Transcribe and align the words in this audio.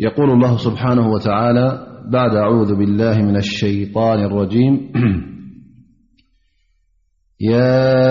يقول 0.00 0.30
الله 0.30 0.56
سبحانه 0.56 1.08
وتعالى 1.08 1.86
بعد 2.12 2.36
أعوذ 2.36 2.74
بالله 2.76 3.22
من 3.22 3.36
الشيطان 3.36 4.24
الرجيم 4.24 4.92
يا 7.50 8.02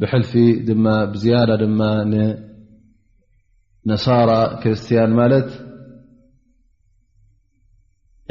ብሕልፊ 0.00 0.32
ድ 0.68 0.70
ብዝያዳ 1.12 1.50
ድማ 1.62 1.80
ንነሳራ 2.12 4.30
ክርስትያን 4.62 5.12
ማለት 5.20 5.48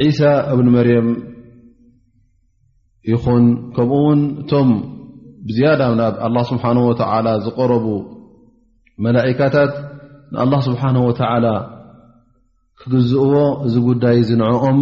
ዒሳ 0.06 0.20
እብኒ 0.52 0.66
መርየም 0.76 1.08
ይኹን 3.12 3.44
ከምኡ 3.76 3.98
ውን 4.06 4.20
እቶም 4.42 4.70
ብዝያዳ 5.48 5.80
ናብ 6.00 6.14
ኣه 6.26 6.34
ስብሓه 6.50 6.76
ወተላ 6.90 7.26
ዝቆረቡ 7.46 7.86
መላئካታት 9.06 9.72
ንኣላه 10.32 10.60
ስብሓነه 10.68 11.02
ወተላ 11.08 11.46
ክግዝእዎ 12.80 13.34
እዚ 13.66 13.74
ጉዳይ 13.88 14.16
እዚ 14.22 14.30
ንዕኦም 14.42 14.78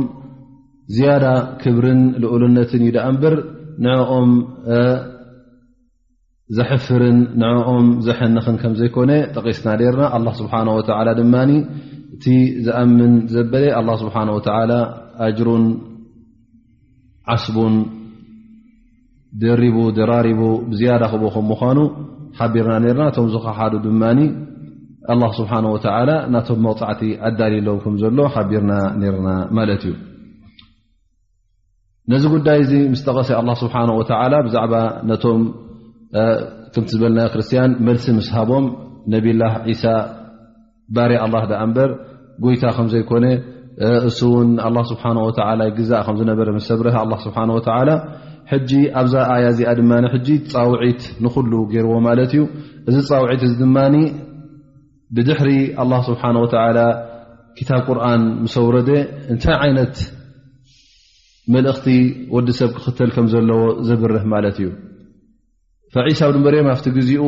ዝያዳ 0.94 1.25
ክብርን 1.62 2.00
ዝኡሉነትን 2.21 2.81
ዩደአ 2.89 3.05
እንበር 3.12 3.34
ንዐኦም 3.84 4.31
ዘሕፍርን 6.56 7.19
ንኦም 7.41 7.87
ዘሕንኽን 8.06 8.56
ከም 8.62 8.72
ዘይኮነ 8.81 9.10
ጠቂስና 9.37 9.69
ርና 9.97 10.27
ስብሓ 10.41 10.53
ድማ 11.21 11.34
እቲ 12.15 12.25
ዝኣምን 12.66 13.12
ዘበለ 13.34 13.88
ስብሓ 14.03 14.16
ወ 14.37 14.41
ኣጅሩን 15.27 15.65
ዓስቡን 17.34 17.75
ደሪቡ 19.43 19.77
ድራሪቡ 19.97 20.41
ብዝያዳ 20.71 21.03
ክቦከም 21.12 21.47
ምኳኑ 21.53 21.78
ሓቢርና 22.38 22.75
ርና 22.94 23.00
እቶም 23.12 23.26
ዝክሓዱ 23.34 23.72
ድማ 23.87 24.03
ስብሓ 25.41 25.53
ወ 25.75 25.78
ናቶም 26.34 26.61
መቅፃዕቲ 26.69 27.03
ኣዳልሎም 27.28 27.78
ከም 27.84 27.94
ዘሎ 28.05 28.19
ሓቢርና 28.37 28.72
ርና 29.16 29.28
ማለት 29.56 29.82
እዩ 29.91 29.94
ነዚ 32.12 32.25
ጉዳይ 32.37 32.59
እዚ 32.66 32.72
ምስተቀሰ 32.94 33.28
ስብሓ 33.65 33.76
ወ 33.99 34.00
ብዛዕባ 34.49 34.75
ነቶም 35.11 35.43
ከምቲ 36.72 36.88
ዝበልናዮ 36.97 37.28
ክርስትያን 37.34 37.70
መልሲ 37.86 38.04
ምስ 38.19 38.28
ሃቦም 38.36 38.64
ነቢላ 39.14 39.42
ዒሳ 39.69 39.84
ባር 40.97 41.10
ኣላ 41.25 41.34
ዳ 41.50 41.62
እንበር 41.66 41.91
ጎይታ 42.44 42.62
ከምዘይኮነ 42.76 43.26
እሱ 44.08 44.19
እውን 44.30 44.50
ኣ 44.66 44.70
ስብሓ 44.91 45.04
ወላ 45.28 45.60
ግዛእ 45.78 46.02
ከምዝነበረ 46.08 46.47
ስሰብረህ 46.64 46.97
ኣ 47.02 47.06
ስብሓ 47.25 47.36
ወላ 47.58 47.91
ሕጂ 48.52 48.70
ኣብዛ 49.00 49.14
ኣያ 49.34 49.44
እዚኣ 49.52 49.70
ድማ 49.80 49.92
ሕጂ 50.14 50.28
ፃውዒት 50.54 51.02
ንኩሉ 51.25 51.52
ገይርዎ 51.72 51.92
ማለት 52.08 52.32
እዩ 52.34 52.42
እዚ 52.88 52.96
ፃውዒት 53.10 53.42
እዚ 53.46 53.52
ድማኒ 53.62 53.96
ብድሕሪ 55.16 55.50
ኣላ 55.84 55.92
ስብሓ 56.08 56.22
ወ 56.44 56.46
ክታብ 57.58 57.81
ቁርን 57.91 58.22
ምሰ 58.44 58.55
ውረደ 58.69 58.90
እንታይ 59.32 59.56
ዓይነት 59.64 59.96
መልእኽቲ 61.55 61.87
ወዲ 62.34 62.49
ሰብ 62.60 62.70
ክክተል 62.78 63.10
ከም 63.17 63.26
ዘለዎ 63.32 63.60
ዘብርህ 63.88 64.25
ማለት 64.34 64.56
እዩ 64.60 64.69
ፈዒሳ 65.94 66.20
ብ 66.29 66.32
ድበርዮም 66.35 66.69
ኣብቲ 66.73 66.87
ግዜኡ 66.96 67.23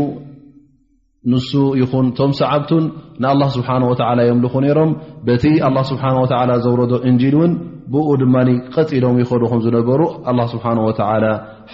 ንሱ 1.33 1.51
ይኹን 1.81 2.07
እቶም 2.11 2.31
ሰዓብቱን 2.39 2.85
ንኣላ 3.23 3.43
ስብሓን 3.57 3.83
ወላ 3.89 4.21
ዮም 4.29 4.41
ልኹ 4.45 4.53
ነይሮም 4.65 4.91
በቲ 5.27 5.45
ኣ 5.67 5.71
ስብሓ 5.91 6.03
ወ 6.23 6.25
ዘውረዶ 6.65 6.93
እንጂል 7.11 7.35
እውን 7.39 7.53
ብኡ 7.95 8.07
ድማ 8.23 8.35
ቀፂሎም 8.75 9.17
ይኸዱኹም 9.23 9.61
ዝነበሩ 9.67 10.01
ስብሓ 10.55 10.67
ወ 10.89 10.93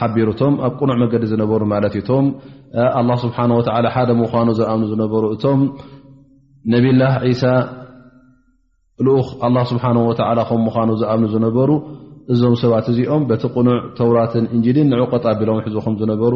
ሓቢሩቶም 0.01 0.53
ኣብ 0.67 0.75
ቁኑዕ 0.81 0.97
መገዲ 1.03 1.25
ዝነበሩ 1.33 1.63
ማለት 1.75 1.97
እዩቶም 2.01 2.27
ስብሓ 3.25 3.39
ሓደ 3.97 4.11
ምኳኑ 4.21 4.49
ዘኣምኑ 4.61 4.85
ዝነበሩ 4.93 5.25
እቶም 5.37 5.63
ነብላ 6.75 7.03
ሳ 7.43 7.55
ልኡኽ 9.09 9.31
ላ 9.57 9.65
ስብሓ 9.73 9.85
ወ 10.11 10.13
ከም 10.51 10.61
ምኳኑ 10.69 10.91
ዝኣምኑ 11.03 11.31
ዝነበሩ 11.37 11.71
እዞም 12.33 12.55
ሰባት 12.63 12.87
እዚኦም 12.93 13.23
በቲ 13.31 13.43
ቁኑዕ 13.57 13.79
ተውራትን 13.99 14.45
እንጂሊን 14.57 14.89
ንዕ 14.93 15.01
ቆጣቢሎም 15.13 15.59
ሒዙ 15.67 15.77
ከም 15.85 15.95
ዝነበሩ 16.01 16.35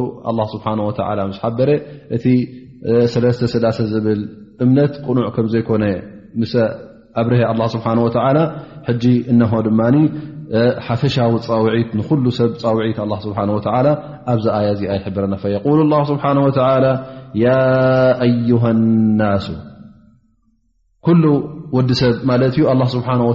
ስብሓ 0.54 0.66
ስ 1.36 1.38
ሓበረ 1.44 1.70
እቲ 2.16 2.24
ሰለስተ 3.12 3.42
ስላሴ 3.54 3.78
ዝብል 3.92 4.20
እምነት 4.66 4.94
ቁኑዕ 5.08 5.26
ከም 5.36 5.46
ዘይኮነ 5.54 5.84
ኣብረሀ 7.22 7.42
ስብሓ 7.74 7.86
ጂ 9.02 9.06
እሆ 9.44 9.54
ድማ 9.66 9.80
ሓፈሻዊ 10.86 11.32
ፃውዒት 11.46 11.88
ንኩሉ 11.98 12.24
ሰብ 12.38 12.50
ፃውዒት 12.64 12.98
ስሓ 13.24 13.38
ኣብዚ 14.32 14.44
ኣያ 14.58 14.68
ዚ 14.80 14.82
ኣይሕብረና 14.94 15.34
ፈየሉ 15.44 15.76
ላ 15.92 16.02
ስብሓ 16.10 16.24
ያ 17.44 17.54
ኣዩሃ 18.26 18.64
ናሱ 19.20 19.46
ኩሉ 21.06 21.24
ወዲ 21.76 21.90
ሰብ 22.02 22.14
ማለት 22.30 22.54
እዩ 22.56 22.64
ኣ 22.72 22.86
ስብሓ 22.94 23.08
ወ 23.30 23.32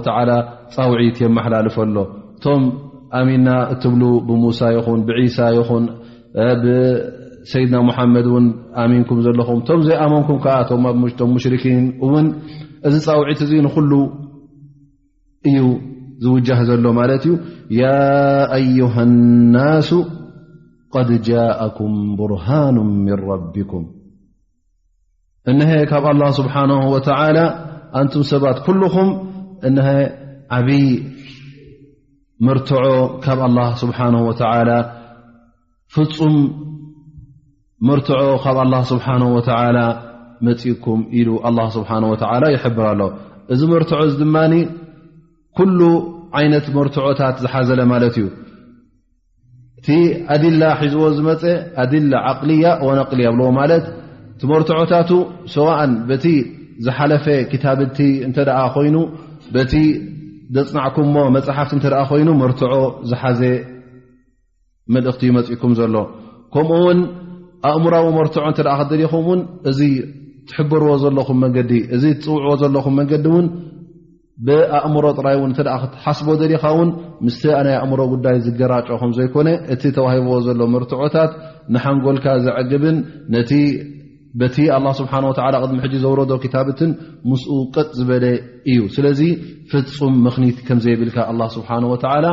ፃውዒት 0.76 1.16
የመሓላልፈሎ 1.24 1.96
ቶም 2.44 2.62
ኣሚና 3.20 3.48
እትብሉ 3.72 4.02
ብሙሳ 4.28 4.60
ይኹን 4.76 5.00
ብሳ 5.08 5.38
ይኹን 5.58 5.84
ብሰይድና 6.62 7.74
ሙሓመድ 7.88 8.26
እውን 8.30 8.46
ኣሚንኩም 8.82 9.18
ዘለኹም 9.26 9.58
ቶም 9.68 9.80
ዘይኣመንኩም 9.88 10.38
ከዓ 10.44 10.56
ቶ 11.20 11.26
ሙሽርኪን 11.34 11.84
እውን 12.06 12.26
እዚ 12.88 12.94
ፃውዒት 13.06 13.40
እዙ 13.46 13.52
ንኩሉ 13.66 13.92
እዩ 15.50 15.60
ዝውጃህ 16.24 16.60
ዘሎ 16.68 16.84
ማለት 17.00 17.22
እዩ 17.28 17.34
ያ 17.82 17.92
አዩሃ 18.56 18.96
ናሱ 19.56 19.90
قድ 20.94 21.10
ጃءኩም 21.28 21.92
ብርሃኑ 22.18 22.76
ምን 22.88 23.08
ረቢኩም 23.30 23.84
እነሀ 25.50 25.70
ካብ 25.90 26.04
ኣላه 26.10 26.30
ስብሓነ 26.40 26.72
ወተ 26.94 27.08
ኣንቱም 28.00 28.22
ሰባት 28.32 28.58
ኩልኹም 28.66 29.08
እሀ 29.68 29.88
ዓብይ 30.56 30.84
ምርትዖ 32.46 32.84
ካብ 33.24 33.40
ኣ 33.46 33.64
ስብሓ 33.80 33.98
ፍፁም 35.94 36.36
ምርትዖ 37.88 38.22
ካብ 38.44 38.58
ስብሓ 38.90 39.06
ወ 39.34 39.40
መፅኢኩም 40.46 41.00
ኢሉ 41.18 41.28
ስብሓ 41.74 41.90
ይሕብር 42.54 42.86
ኣሎ 42.92 43.00
እዚ 43.54 43.60
ምርትዖ 43.72 43.98
እዚ 44.08 44.14
ድማ 44.22 44.36
ኩሉ 45.58 45.80
ዓይነት 46.38 46.66
መርትዖታት 46.76 47.36
ዝሓዘለ 47.44 47.80
ማለት 47.92 48.14
እዩ 48.20 48.26
እቲ 49.78 49.88
ኣዲላ 50.34 50.62
ሒዝዎ 50.80 51.06
ዝመፀ 51.18 51.42
ኣድላ 51.82 52.12
ዓቅልያ 52.30 52.68
ወነቅልያ 52.86 53.28
ኣብዎ 53.32 53.46
ማለት 53.60 53.84
ቲመርትዖታቱ 54.40 55.10
ሰዋእን 55.54 55.92
በቲ 56.08 56.24
ዝሓለፈ 56.86 57.26
ክታብቲ 57.52 57.98
እንተኣ 58.26 58.58
ኮይኑ 58.76 58.96
ቲ 59.72 59.74
ደፅናዕኩም 60.56 61.06
ሞ 61.14 61.18
መፅሓፍቲ 61.34 61.72
እንተደኣ 61.76 62.00
ኮይኑ 62.10 62.28
መርትዖ 62.40 62.72
ዝሓዘ 63.10 63.40
መልእኽቲ 64.94 65.22
እዩ 65.28 65.32
መፅኢኩም 65.36 65.72
ዘሎ 65.78 65.94
ከምኡ 66.54 66.72
ውን 66.86 66.98
ኣእምራዊ 67.70 68.06
መርትዖ 68.16 68.40
እንተ 68.50 68.58
ክደሊኹም 68.80 69.22
እውን 69.26 69.40
እዚ 69.70 69.80
ትሕበርዎ 70.50 70.90
ዘለኹም 71.04 71.38
መንገዲ 71.44 71.72
እዚ 71.96 72.04
ትፅውዕዎ 72.20 72.52
ዘለኹም 72.62 72.94
መንገዲ 73.00 73.24
እውን 73.32 73.46
ብኣእምሮ 74.46 75.04
ጥራይ 75.18 75.36
እን 75.46 75.52
እተ 75.54 75.62
ክትሓስቦ 75.82 76.28
ደሊኻ 76.42 76.64
እውን 76.74 76.88
ምስ 77.26 77.38
ናይ 77.68 77.76
ኣእምሮ 77.80 78.00
ጉዳይ 78.12 78.36
ዝገራጮኹም 78.46 79.12
ዘይኮነ 79.18 79.48
እቲ 79.74 79.82
ተዋሂብዎ 79.98 80.34
ዘሎ 80.48 80.60
መርትዖታት 80.74 81.32
ንሓንጎልካ 81.74 82.26
ዘዕግብን 82.46 82.98
ነቲ 83.36 83.50
በቲ 84.40 84.56
ኣላ 84.76 84.86
ስብሓን 85.00 85.24
ቅድሚ 85.62 85.78
ሕጂ 85.84 85.94
ዘውረዶ 86.04 86.30
ክታብትን 86.44 86.90
ምስኡ 87.30 87.54
ቀጥ 87.74 87.88
ዝበለ 87.98 88.24
እዩ 88.72 88.78
ስለዚ 88.94 89.20
ፍፁም 89.70 90.14
ምኽኒት 90.26 90.58
ከምዘይብልካ 90.68 91.16
ኣላ 91.32 91.40
ስብሓን 91.56 91.84
ወላ 91.92 92.26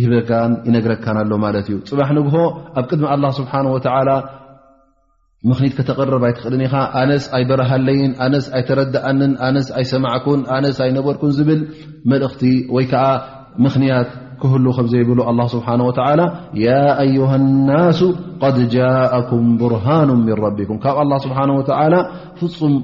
ይህበካን 0.00 0.52
ይነግረካን 0.68 1.18
ኣሎ 1.22 1.30
ማለት 1.44 1.66
እዩ 1.70 1.76
ፅባሕ 1.90 2.08
ንግሆ 2.18 2.36
ኣብ 2.78 2.84
ቅድሚ 2.90 3.04
ኣላ 3.14 3.24
ስብሓን 3.38 3.66
ወተላ 3.74 4.08
ምኽኒት 5.48 5.72
ከተቐረብ 5.78 6.22
ኣይትኽእልን 6.28 6.62
ኢኻ 6.66 6.74
ኣነስ 7.02 7.24
ኣይበረሃለይን 7.38 8.12
ኣነስ 8.26 8.46
ኣይተረዳእንን 8.58 9.32
ኣነስ 9.48 9.68
ኣይሰማዕኩን 9.80 10.40
ኣነስ 10.56 10.78
ኣይነበርኩን 10.86 11.34
ዝብል 11.38 11.60
መልእኽቲ 12.12 12.42
ወይ 12.76 12.86
ከዓ 12.92 13.06
ምክንያት 13.66 14.08
ክህሉ 14.42 14.66
ከም 14.76 14.86
ዘይብ 14.92 15.08
ل 15.18 15.40
ስብሓه 15.54 15.80
و 15.88 15.90
ያ 16.66 16.74
ዩه 17.16 17.30
اናሱ 17.40 18.00
قድ 18.42 18.56
ጃءኩም 18.74 19.44
بርሃኑ 19.60 20.08
ምን 20.20 20.28
ረቢኩም 20.46 20.76
ካብ 20.84 20.96
ل 21.10 21.14
ስሓه 21.24 21.48
و 21.58 21.62
ፍፁም 22.40 22.74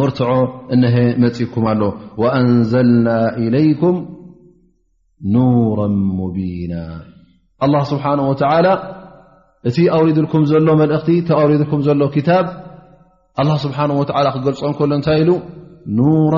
መርትዖ 0.00 0.30
እሀ 0.74 0.96
መፅኩም 1.22 1.64
ኣሎ 1.70 1.82
ንዘና 2.58 3.06
إይكም 3.40 3.94
ራ 5.78 5.82
ሙና 6.18 6.74
ل 7.72 7.74
ስብሓه 7.92 8.12
و 8.30 8.36
እቲ 9.68 9.76
ኣውሪድልኩም 9.96 10.42
ዘሎ 10.50 10.66
መልእኽቲ 10.80 11.28
ውሪኩም 11.40 11.80
ዘሎ 11.86 12.00
ክታብ 12.14 12.46
ስብሓه 13.64 13.86
ክገልፆ 14.36 14.60
ሎ 14.68 14.72
እንታይ 14.96 15.18
ኢሉ 15.22 15.30
ኑራ 16.00 16.34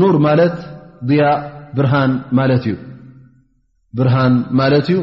ና 0.00 0.46
ሃ 1.10 1.30
እብርሃን 3.94 4.34
ማለት 4.60 4.86
እዩ 4.90 4.98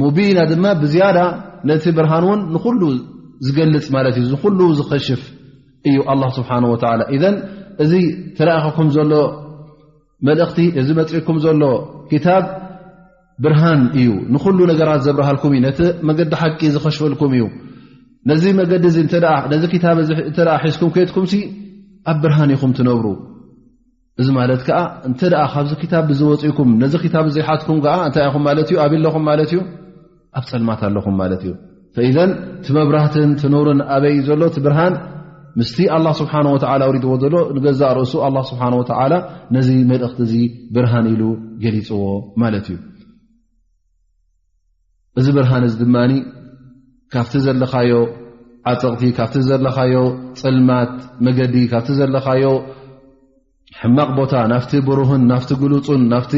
ሙቢና 0.00 0.38
ድማ 0.50 0.64
ብዝያዳ 0.82 1.18
ነቲ 1.68 1.84
ብርሃን 1.98 2.24
እውን 2.26 2.40
ንኩሉ 2.54 2.82
ዝገልፅ 3.46 3.86
ማለት 3.96 4.14
እዩ 4.20 4.24
ንሉ 4.52 4.60
ዝኸሽፍ 4.78 5.22
እዩ 5.88 5.96
ስብሓ 6.36 6.50
እዚ 7.84 7.92
ተላኩም 8.38 8.88
ዘሎ 8.96 9.12
መልእኽቲ 10.26 10.58
እዚ 10.80 10.88
መፅሪኩም 10.98 11.38
ዘሎ 11.44 11.62
ክታብ 12.10 12.44
ብርሃን 13.44 13.82
እዩ 14.00 14.08
ንኩሉ 14.34 14.58
ነገራት 14.72 15.00
ዘብረሃልኩም 15.06 15.52
እዩ 15.56 15.62
ነቲ 15.66 15.78
መገዲ 16.10 16.32
ሓቂ 16.42 16.60
ዝኸሽፈልኩም 16.76 17.32
እዩ 17.38 17.44
መገዲ 18.60 18.84
ነዚ 18.86 18.96
ታ 19.74 19.92
ተ 20.38 20.48
ሒዝኩም 20.64 20.90
ኮጥኩም 20.96 21.26
ኣብ 22.10 22.16
ብርሃን 22.24 22.50
ኢኹም 22.56 22.72
ትነብሩ 22.78 23.06
እዚ 24.20 24.28
ማለት 24.38 24.60
ከዓ 24.66 24.78
እንተ 25.08 25.20
ደኣ 25.32 25.42
ካብዚ 25.52 25.70
ክታብ 25.82 26.04
ብዝወፂኢኩም 26.08 26.70
ነዚ 26.82 26.94
ክታብ 27.04 27.26
ዘይሓትኩም 27.34 27.78
ከዓ 27.84 27.94
እንታይ 28.08 28.24
ኢኹም 28.30 28.42
ማለት 28.48 28.66
እዩ 28.72 28.78
ኣብ 28.84 28.92
ኣለኹም 28.98 29.24
ማለት 29.28 29.50
እዩ 29.52 29.58
ኣብ 30.38 30.44
ፅልማት 30.50 30.80
ኣለኹም 30.88 31.14
ማለት 31.20 31.40
እዩ 31.46 31.52
ፈኢዘን 31.96 32.30
ቲመብራህትን 32.64 33.30
ትኑርን 33.42 33.80
ኣበይ 33.94 34.16
ዘሎ 34.26 34.40
እቲ 34.50 34.56
ብርሃን 34.66 34.94
ምስቲ 35.60 35.78
ኣላ 35.96 36.06
ስብሓን 36.20 36.46
ወዓላ 36.54 36.82
ውሪድዎ 36.90 37.12
ዘሎ 37.22 37.34
ንገዛእ 37.56 37.92
ርእሱ 37.98 38.12
ኣ 38.26 38.28
ስብሓን 38.50 38.74
ወዓላ 38.80 39.12
ነዚ 39.56 39.68
መልእኽቲ 39.90 40.20
እዚ 40.26 40.34
ብርሃን 40.74 41.06
ኢሉ 41.14 41.22
ገሊፅዎ 41.64 42.02
ማለት 42.42 42.66
እዩ 42.72 42.78
እዚ 45.22 45.26
ብርሃን 45.38 45.64
እዚ 45.68 45.74
ድማ 45.82 45.96
ካብቲ 47.14 47.32
ዘለካዮ 47.46 47.94
ዓፀቕቲ 48.70 49.02
ካፍቲ 49.18 49.36
ዘለካዮ 49.50 49.94
ፅልማት 50.42 50.92
መገዲ 51.26 51.56
ካፍቲ 51.72 51.90
ዘለካዮ 52.00 52.42
ሕማቕ 53.80 54.08
ቦታ 54.18 54.32
ናፍቲ 54.52 54.72
ብሩህን 54.88 55.22
ናፍቲ 55.32 55.50
ጉሉፁን 55.62 56.00
ናፍቲ 56.12 56.34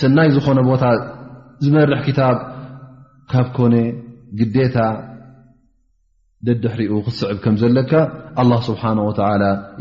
ሰናይ 0.00 0.28
ዝኾነ 0.36 0.58
ቦታ 0.72 0.84
ዝመርሕ 1.64 2.00
ክታብ 2.08 2.36
ካብ 3.32 3.46
ኮነ 3.56 3.74
ግዴታ 4.40 4.78
ደድሕሪኡ 6.46 6.92
ክትስዕብ 7.06 7.38
ከም 7.42 7.56
ዘለካ 7.60 7.92
ስብሓ 8.68 8.82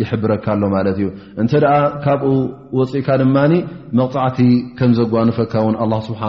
ይሕብረካ 0.01 0.45
ኣሎ 0.55 0.63
ማለት 0.73 0.97
እዩ 0.99 1.07
እንተ 1.41 1.51
ደኣ 1.63 1.75
ካብኡ 2.03 2.29
ወፅእካ 2.79 3.07
ድማ 3.21 3.37
መቕፃዕቲ 3.99 4.37
ከም 4.81 4.91
ዘጓንፈካ 4.99 5.53
ውን 5.67 5.77
ስብሓ 6.09 6.21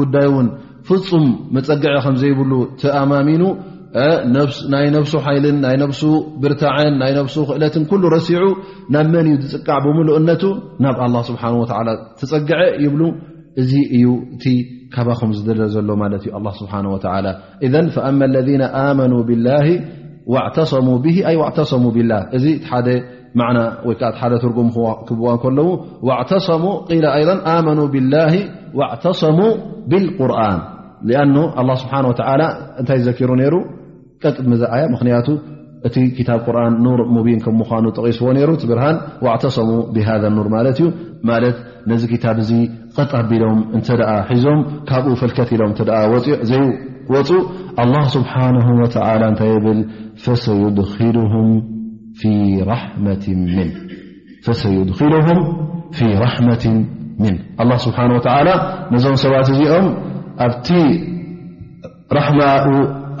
ጉዳይ 0.00 0.26
ን 0.46 0.48
فፁም 0.88 1.24
ፀዐ 1.68 1.86
ዘይብ 2.22 2.40
ሚኑ 3.28 3.42
ናይ 4.72 4.86
ነብሱ 4.94 5.12
ሓይልን 5.26 5.56
ናይ 5.64 5.76
ብሱ 5.90 6.02
ብርታዕን 6.42 6.94
ናይ 7.02 7.12
ሱ 7.34 7.44
ክእለትን 7.48 7.84
ሲዑ 8.26 8.42
ናብ 8.94 9.06
መን 9.12 9.26
ዩ 9.32 9.34
ዝፅቃዕ 9.52 9.78
ብምሉእ 9.84 10.18
ነ 10.84 10.86
ናብ 10.86 10.98
ፀግዐ 12.20 12.58
ይብ 12.84 12.94
እዚ 13.60 13.72
እዩ 13.96 14.06
እ 14.50 14.52
ካ 14.94 15.04
ዝደ 15.36 15.48
ዘሎ 15.74 15.90
ذ 17.62 17.76
ሙ 20.88 20.96
ጉም 21.04 21.22
ለ 31.68 31.72
صሙ 31.82 32.04
ብርን 32.18 32.44
እታይ 32.82 33.00
ዘኪሩ 33.08 33.30
ሩ 33.54 33.56
ቀድ 34.24 34.36
መዛዓያ 34.52 34.84
ምክንያቱ 34.94 35.26
እቲ 35.86 35.96
ክታብ 36.16 36.40
ቁርን 36.46 36.74
ኑር 36.84 37.00
ሙቢን 37.14 37.40
ከምምኳኑ 37.44 37.84
ጠቂስዎ 37.98 38.28
ነይሩ 38.36 38.50
ብርሃን 38.70 38.96
ዕተሰሙ 39.32 39.68
ብሃذ 39.94 40.22
ኑር 40.36 40.46
ማለት 40.54 40.78
እዩ 40.80 40.88
ማለት 41.30 41.56
ነዚ 41.90 42.02
ክታብ 42.12 42.38
እዚ 42.44 42.50
ቐጣ 42.96 43.12
ቢሎም 43.30 43.58
እንተ 43.76 43.88
ደ 44.00 44.04
ሒዞም 44.30 44.60
ካብኡ 44.88 45.12
ፍልከት 45.20 45.50
ኢሎም 45.56 45.72
እ 45.76 46.38
ዘይወፁ 46.50 47.30
ኣ 47.82 48.02
ስብሓና 48.16 48.58
ላ 49.20 49.22
እንታይ 49.32 49.54
ብል 49.66 49.80
ሰዩድኪሉም 50.46 51.48
ፊ 52.20 52.32
ራሕመት 52.72 53.24
ምን 57.22 57.34
ስብሓ 57.86 57.98
ላ 58.48 58.50
ነዞም 58.94 59.16
ሰባት 59.24 59.48
እዚኦም 59.56 59.86
ኣብቲ 60.46 60.68
ራማ 62.16 62.40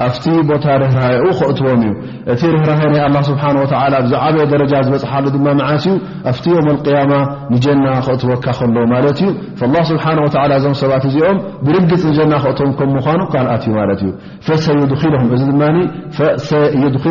ኣብቲ 0.04 0.24
ቦታ 0.48 0.64
ርህራይኡ 0.80 1.24
ክእትዎም 1.38 1.82
እዩ 1.84 1.92
እቲ 2.32 2.40
ርህራይ 2.68 3.00
ኣ 3.06 3.20
ስብሓ 3.28 3.42
ወተ 3.62 3.72
ብዛዓበየ 4.04 4.44
ደረጃ 4.52 4.72
ዝበፅሓሉ 4.86 5.24
ድማ 5.34 5.46
መዓስኡ 5.60 5.94
ኣብቲ 6.30 6.44
ዮም 6.56 6.66
ልያማ 6.86 7.12
ንጀና 7.52 7.86
ክእትወካ 8.06 8.46
ከሎ 8.58 8.76
ማለት 8.94 9.20
እዩ 9.22 9.30
ላ 9.74 9.76
ስብሓ 9.90 10.04
ወ 10.24 10.28
እዞም 10.58 10.74
ሰባት 10.82 11.04
እዚኦም 11.10 11.38
ብርግፅ 11.68 12.02
ንጀና 12.10 12.32
ክእትዎም 12.44 12.72
ከም 12.80 12.90
ምኳኑ 12.96 13.20
ካልኣት 13.32 13.62
እዩ 13.68 13.72
ማለት 13.80 14.00
እዩ 14.06 14.10
ፈሰይድኪልም 14.48 15.24
እዚ 15.36 15.42
ድማ 15.52 15.62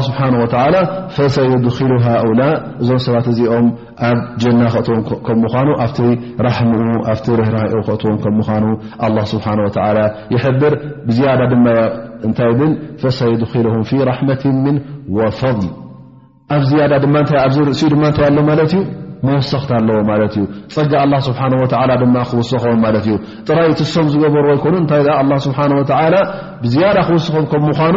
ስብሓ 0.07 0.19
ወላ 0.53 0.75
ፈሰዩድኪሉ 1.17 1.91
ሃኡላ 2.05 2.41
እዞም 2.83 2.99
ሰባት 3.07 3.25
እዚኦም 3.33 3.67
ኣብ 4.07 4.17
ጀና 4.43 4.61
ክእትዎም 4.73 5.01
ከም 5.25 5.37
ምዃኑ 5.43 5.67
ኣብቲ 5.83 5.97
ራሕሙኡ 6.45 6.85
ኣብቲ 7.11 7.25
ርህራኡ 7.39 7.73
ክእትዎም 7.87 8.17
ከምምኳኑ 8.23 8.63
ኣላ 9.07 9.17
ስብሓን 9.31 9.59
ወላ 9.65 9.99
ይሕብር 10.35 10.73
ብዝያዳ 11.09 11.41
ድማ 11.53 11.65
እንታይ 12.27 12.51
ብን 12.59 12.71
ፈሰይድኪልም 13.03 13.77
ፊ 13.91 13.99
ራሕመት 14.11 14.43
ምን 14.65 14.75
ወፈضል 15.17 15.71
ኣብ 16.55 16.61
ዝያዳ 16.71 16.91
ድማ 17.05 17.15
ንታ 17.23 17.31
ኣብዚ 17.45 17.57
ርእሲኡ 17.69 17.87
ድማ 17.95 18.03
ንታይ 18.11 18.27
ኣሎ 18.31 18.39
ማለት 18.51 18.73
እዩ 18.77 18.81
መወሰኽታ 19.27 19.71
ኣለዎ 19.79 19.99
ማለት 20.11 20.33
እዩ 20.39 20.45
ፀጊ 20.75 20.91
ስብሓ 21.29 21.39
ወ 21.61 21.65
ድማ 22.03 22.15
ክውስኮዎም 22.31 22.81
ማለት 22.87 23.05
እዩ 23.09 23.15
ጥራይትሶም 23.47 24.09
ዝገበርዎ 24.15 24.51
ይኮኑ 24.57 24.75
እንታይ 24.83 25.03
ስብሓ 25.47 25.59
ወላ 26.01 26.15
ብዝያዳ 26.65 26.97
ክውስኾም 27.09 27.45
ከምምኑ 27.53 27.95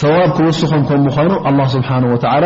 ሰዋብ 0.00 0.28
ክወስኹም 0.36 0.82
ከምምኳኑ 0.88 1.30
ስብሓه 1.74 2.02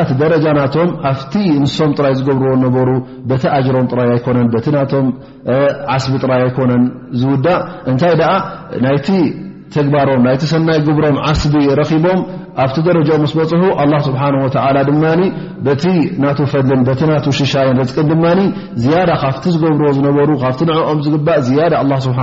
ቲ 0.09 0.17
ደረጃ 0.23 0.45
ናቶም 0.59 0.91
ኣብቲ 1.11 1.33
ንሶም 1.65 1.91
ጥራይ 1.97 2.15
ዝገብርዎ 2.19 2.53
ነበሩ 2.65 2.89
በቲ 3.31 3.43
ኣጅሮም 3.57 3.87
ጥራይ 3.93 4.09
ኣይኮነን 4.15 4.49
ቲ 4.65 4.75
ቶም 4.93 5.07
ዓስቢ 5.97 6.15
ጥራይ 6.25 6.43
ኣኮነን 6.49 6.85
ዝውዳእ 7.21 7.63
እታይ 7.93 8.15
ተግባሮም 9.75 10.23
ናይቲ 10.27 10.43
ሰናይ 10.53 10.79
ግብሮም 10.87 11.17
ዓስቢ 11.31 11.55
ረኺቦም 11.81 12.21
ኣብቲ 12.63 12.77
ደረጃ 12.89 13.11
ስ 13.31 13.37
በፅሑ 13.39 13.63
ስሓ 14.07 14.21
ድማ 14.89 15.05
በቲ 15.67 15.85
ና 16.23 16.33
ፈልን 16.53 16.83
ቲ 16.99 17.09
ና 17.11 17.15
ሽሻይን 17.39 17.79
ርቅን 17.91 18.07
ድማ 18.13 18.25
ዝያዳ 18.83 19.11
ካፍቲ 19.25 19.45
ዝገብር 19.55 19.89
ዝነበሩ 19.99 20.31
ካፍቲ 20.45 20.61
ንኦም 20.71 20.99
ዝግባእ 21.07 21.49
ያ 21.59 21.99
ስሓ 22.07 22.19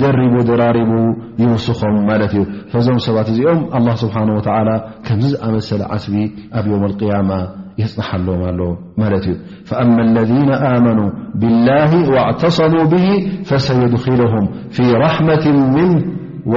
ደሪቡ 0.00 0.34
ራሪቡ 0.62 0.92
ይውስኾም 1.42 1.96
ማለት 2.10 2.32
እዩ 2.36 2.42
ዞም 2.86 2.98
ሰባት 3.06 3.28
እዚኦም 3.34 3.60
ስብሓ 4.02 4.16
ከም 5.06 5.20
ዝኣመሰለ 5.32 5.80
ዓስቢ 5.96 6.14
ኣብ 6.60 6.66
ዮም 6.72 6.84
ያማ 7.12 7.30
የፅናሓ 7.82 8.10
ሎም 8.26 8.42
ሎ 8.58 8.68
ማት 9.02 9.24
እዩ 9.28 9.34
ማ 9.94 10.10
ለذ 10.16 10.32
ኣመኑ 10.72 11.00
ብላ 11.42 11.68
ዕተሰሙ 12.30 12.74
ብ 12.92 13.00
ፈሰድኪልም 13.48 14.44
ፊ 14.76 14.86
ራመት 15.04 15.46
ል 16.52 16.56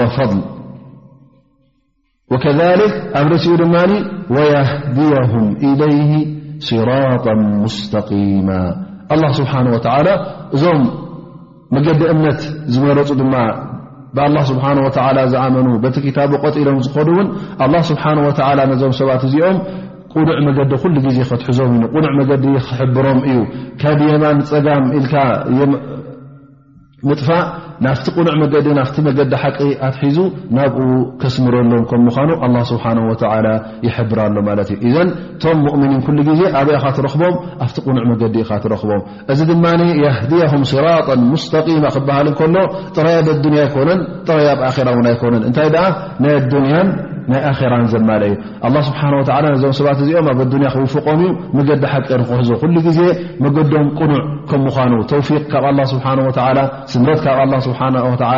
ወከልክ 2.32 2.94
ኣብ 3.18 3.26
ርእሲኡ 3.34 3.54
ድማ 3.62 3.76
ወየህድያهም 4.36 5.46
إለይ 5.68 5.98
ስራጣ 6.70 7.26
ሙስተقማ 7.62 8.50
አላ 9.14 9.24
ስብሓን 9.40 9.68
ተላ 9.86 10.08
እዞም 10.56 10.82
መገዲ 11.76 12.02
እምነት 12.14 12.42
ዝመረፁ 12.74 13.10
ድማ 13.22 13.36
ብላ 14.18 14.36
ስብሓ 14.50 14.66
ወተ 14.88 14.98
ዝኣመኑ 15.34 15.68
በቲ 15.84 15.96
ክታቡ 16.06 16.32
ቆጢሎም 16.44 16.78
ዝኮዱእውን 16.86 17.28
ኣ 17.64 17.68
ስብሓ 17.92 18.04
ወተላ 18.28 18.60
ነዞም 18.72 18.94
ሰባት 19.00 19.24
እዚኦም 19.30 19.58
ቁኑዕ 20.14 20.38
መገዲ 20.48 20.72
ኩሉ 20.84 20.96
ግዜ 21.06 21.18
ከትሕዞም 21.30 21.74
ኢ 21.82 21.88
ቁኑዕ 21.96 22.12
መገዲ 22.20 22.46
ክሕብሮም 22.68 23.20
እዩ 23.30 23.40
ካብ 23.84 24.00
የማን 24.12 24.40
ፀጋም 24.52 24.86
ኢል 25.00 25.06
ምጥፋእ 27.08 27.42
ናፍቲ 27.86 28.06
ቕኑዕ 28.14 28.34
መገዲ 28.42 28.68
ናፍቲ 28.78 28.98
መገዲ 29.08 29.34
ሓቂ 29.42 29.58
ኣትሒዙ 29.88 30.18
ናብኡ 30.58 30.80
ከስምረሎም 31.22 31.84
ከም 31.90 32.00
ምዃኑ 32.08 32.30
ኣላ 32.46 32.56
ስብሓን 32.70 33.00
ወላ 33.10 33.48
ይሕብራሎ 33.88 34.36
ማለት 34.48 34.70
እዩ 34.76 34.82
እዘን 34.90 35.10
እቶም 35.36 35.60
ሙእምኒን 35.66 36.02
ኩሉ 36.06 36.18
ግዜ 36.30 36.42
ኣብ 36.62 36.68
ኢኻ 36.78 36.86
ትረኽቦም 37.00 37.36
ኣብቲ 37.66 37.76
ቕኑዕ 37.88 38.04
መገዲ 38.12 38.34
ኢካ 38.44 38.52
ትረክቦም 38.64 39.02
እዚ 39.34 39.40
ድማ 39.52 39.66
የህድያም 40.04 40.64
ስራጣ 40.74 41.08
ሙስተቂማ 41.34 41.84
ክበሃልንከሎ 41.98 42.56
ጥራይ 42.96 43.16
ኣብኣዱንያ 43.22 43.62
ኣይኮነን 43.68 44.02
ጥረይ 44.30 44.50
ኣብ 44.56 44.62
ኣራ 44.70 44.88
ውን 44.98 45.08
ኣይኮነን 45.14 45.46
እንታይ 45.50 45.70
ናይ 46.24 46.36
ኣዱንያን 46.42 46.88
ኣራን 47.36 47.86
ዘማለ 47.94 48.22
እዩ 48.66 48.78
ስብሓን 48.90 49.14
ወላ 49.20 49.32
ነዞም 49.54 49.74
ሰባት 49.80 50.00
እዚኦም 50.04 50.28
ኣብ 50.34 50.40
ኣዱንያ 50.46 50.70
ክውፉቆም 50.76 51.20
እዩ 51.24 51.30
መገዲ 51.58 51.84
ሓቀን 51.94 52.22
ክሕዞ 52.30 52.50
ኩሉ 52.62 52.76
ግዜ 52.88 53.00
መገዶም 53.46 53.88
ቁኑዕ 54.00 54.20
ከም 54.50 54.62
ምኳኑ 54.68 54.94
ተውፊ 55.12 55.30
ካብ 55.52 55.66
ኣላ 55.72 55.80
ስብሓ 55.94 56.08
ወላ 56.30 56.60
ስምረት 56.94 57.20
ካብ 57.26 57.40
ላ 57.54 57.60
ስብሓ 57.68 57.82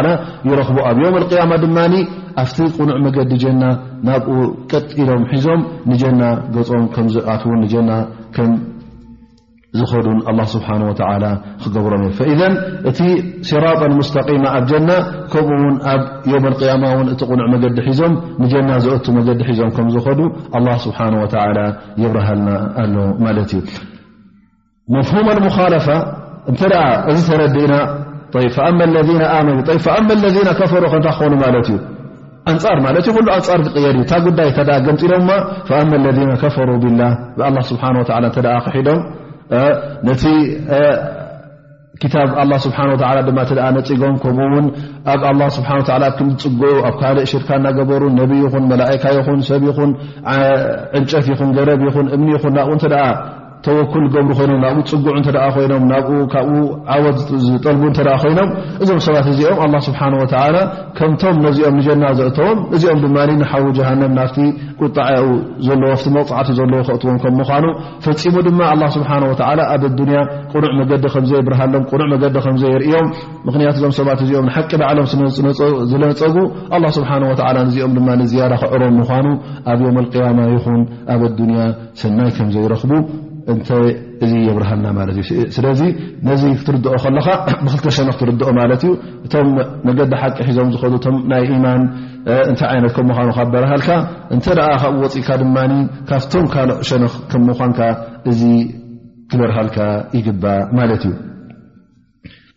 ላ 0.07 0.15
ይረክቡ 0.49 0.77
ኣብ 0.89 0.97
ዮም 1.03 1.17
ያማ 1.41 1.53
ድማ 1.65 1.77
ኣብቲ 2.43 2.57
ቁኑዕ 2.77 2.97
መገዲ 3.05 3.31
ጀና 3.43 3.61
ናብኡ 4.09 4.35
ቅጥ 4.71 4.89
ኢሎም 5.03 5.23
ሒዞም 5.33 5.61
ንጀና 5.91 6.21
ገፆም 6.55 6.83
ከምዝኣትውን 6.95 7.59
ንጀና 7.65 7.89
ብሮ 9.77 9.85
እቲ 12.89 12.99
ራ 13.63 13.65
ስማ 14.09 14.45
ኣብ 14.57 14.71
ከምኡ 15.33 15.63
ኣብ 15.91 16.01
ا 16.43 16.45
እ 17.11 17.13
ቕኑዕ 17.21 17.53
ዲ 17.75 17.77
ዞም 17.99 18.13
ጀና 18.53 18.69
ዲ 18.85 18.87
ዞም 19.59 19.87
ዝ 19.93 19.97
ብረሃል 28.39 28.89
ረዲና 30.23 30.49
ክ 36.41 36.43
ሎ 38.87 38.89
ነቲ 40.07 40.23
ክታብ 42.01 42.29
ኣ 42.41 42.43
ስብሓ 42.65 42.77
ወ 42.91 43.21
ድማ 43.27 43.39
ነፅጎም 43.77 44.13
ከምኡውን 44.23 44.67
ኣብ 45.13 45.23
ኣ 45.45 45.49
ስብሓን 45.55 45.81
ወላ 45.89 46.05
ም 46.27 46.27
ዝፅግዑ 46.41 46.73
ኣብ 46.89 46.93
ካልእ 47.01 47.25
ሽርካ 47.31 47.49
እናገበሩ 47.59 48.03
ነብ 48.19 48.31
ይኹን 48.43 48.63
መላእካ 48.71 49.03
ይኹን 49.17 49.39
ሰብ 49.49 49.63
ይኹን 49.69 49.91
ዕንጨፍ 50.99 51.25
ይኹን 51.33 51.49
ገረብ 51.57 51.81
ይኹን 51.87 52.07
እምኒ 52.15 52.27
ይኹን 52.37 52.53
ናብኡ 52.57 52.75
ተደ 52.83 52.95
ተወኩል 53.65 54.03
ገብሩ 54.13 54.33
ይኖም 54.43 54.59
ናብኡ 54.65 54.85
ፅጉዑ 54.89 55.13
ይኖም 55.63 55.83
ናብኡ 55.91 56.09
ዓወት 56.95 57.17
ዝጠልቡ 57.45 57.83
ይኖም 58.29 58.49
እዞም 58.83 58.99
ሰባት 59.07 59.27
እዚኦም 59.31 59.57
ስብሓላከምቶም 59.87 61.37
ነዚኦም 61.45 61.75
ንጀና 61.79 62.03
ዘእዎም 62.19 62.59
እዚኦም 62.77 62.99
ድማ 63.05 63.17
ንሓዉ 63.41 63.65
ጀሃ 63.79 63.89
ና 63.99 64.19
ጣ 64.35 64.47
መቕፃዓ 66.17 66.39
ክዎምምምኑ 66.99 67.43
ፈፂሙ 68.07 68.35
ድማ 68.47 68.61
ሓኣብ 69.11 69.25
ዕ 69.89 70.73
መገዲ 70.79 71.31
ይብርሃሎዲዮም 71.41 73.07
ምክንያ 73.47 73.67
ዞምሰባት 73.83 74.19
እኦም 74.25 74.45
ንሓቂ 74.51 74.71
በዓሎም 74.83 75.05
ዝለፀጉ 75.91 76.35
ሓ 77.11 77.17
ም 77.23 78.03
ድ 78.29 78.33
ያ 78.41 78.47
ክዕሮም 78.61 78.93
ምኑ 78.99 79.27
ኣብ 79.71 79.79
ዮም 79.87 79.97
ያማ 80.27 80.39
ይን 80.53 80.79
ኣብ 81.13 81.21
ኣያ 81.39 81.65
ሰናይ 81.99 82.29
ከምዘይ 82.37 82.63
ይረኽቡ 82.65 82.91
እንተ 83.53 83.67
እዚ 84.25 84.33
የብርሃልና 84.47 84.87
ማለት 84.97 85.17
እዩ 85.21 85.29
ስለዚ 85.55 85.81
ነዚ 86.27 86.43
ክትርድኦ 86.59 86.93
ከለካ 87.03 87.27
ብክልተ 87.65 87.85
ሸንኽ 87.97 88.15
ትርድኦ 88.21 88.49
ማለት 88.59 88.81
እዩ 88.87 88.91
እቶም 89.25 89.47
ነገዲ 89.89 90.11
ሓቂ 90.21 90.37
ሒዞም 90.47 90.69
ዝኸዱ 90.73 90.93
እቶም 90.99 91.15
ናይ 91.31 91.43
ኢማን 91.55 91.81
እንታይ 92.49 92.67
ዓይነት 92.73 92.91
ከምኳኑካ 92.97 93.37
በርሃልካ 93.53 93.89
እንተ 94.35 94.45
ደኣ 94.59 94.69
ካብ 94.83 94.93
ወፂእካ 95.03 95.29
ድማ 95.43 95.57
ካብቶም 96.09 96.45
ካልእ 96.53 96.79
ሸንኽ 96.89 97.13
ከምኳንካ 97.33 97.79
እዚ 98.31 98.41
ክበርሃልካ 99.31 99.77
ይግባእ 100.19 100.61
ማለት 100.79 101.03
እዩ 101.09 101.13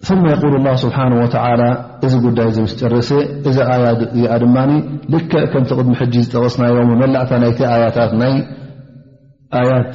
ቶማ 0.07 0.23
ይቁል 0.33 0.55
ላ 0.65 0.69
ስብሓን 0.85 1.13
ወተዓላ 1.23 1.63
እዚ 2.07 2.15
ጉዳይ 2.25 2.49
ዘ 2.57 2.61
ምስ 2.65 2.73
ጨረሰ 2.81 3.11
እዚ 3.51 3.57
ኣያ 3.75 3.83
እዚኣ 4.15 4.33
ድማ 4.43 4.57
ልክ 5.15 5.31
ከምቲ 5.53 5.71
ቅድሚ 5.77 5.93
ሕጂ 6.01 6.15
ዝጠቐስናዮም 6.25 6.91
መላእታ 7.03 7.31
ናይቲ 7.43 7.61
ኣያታት 7.75 8.13
ናይ 8.23 8.35
ኣያት 9.61 9.95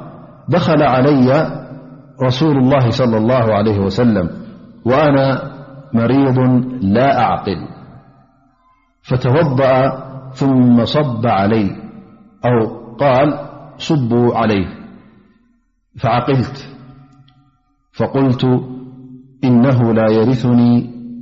دخل 0.51 0.83
علي 0.83 1.29
رسول 2.23 2.57
الله- 2.57 2.89
صلى 2.99 3.17
الله 3.17 3.53
عليه 3.53 3.79
وسلم 3.79 4.29
وأنا 4.85 5.25
مريض 5.93 6.39
لا 6.83 7.19
أعقل 7.19 7.61
فتوضع 9.03 9.71
ثم 10.33 10.85
صب 10.85 11.27
علي 11.27 11.75
أو 12.45 12.57
قال 12.95 13.39
صبوا 13.77 14.35
عليه 14.35 14.67
فعقلت 16.01 16.67
فقلت 17.97 18.43
إنه 19.43 19.93
لا 19.93 20.11
يرثني 20.11 20.71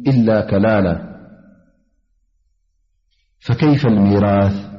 إلا 0.08 0.50
كلالا 0.50 1.10
فكيف 3.46 3.88
الميراث 3.88 4.79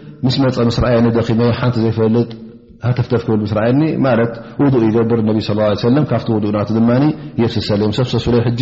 ምስ 0.25 0.35
መፀ 0.43 0.57
ምስረአይ 0.69 0.95
ደኺመ 1.17 1.41
ሓንቲ 1.59 1.75
ዘይፈልጥ 1.83 2.29
ኣተፍተፍ 2.89 3.21
ክብል 3.25 3.39
ምስ 3.45 3.51
ርአይኒ 3.57 3.81
ማለት 4.05 4.33
ውድእ 4.63 4.83
ይገብር 4.87 5.19
ነቢ 5.29 5.39
ለ 5.57 5.59
ه 5.81 5.87
ለም 5.95 6.05
ካብቲ 6.11 6.27
ውድእ 6.35 6.51
ናቱ 6.55 6.69
ድማ 6.77 6.89
የብስሰለዮም 7.41 7.93
ሰብሰስለይ 7.99 8.41
ሕጂ 8.47 8.61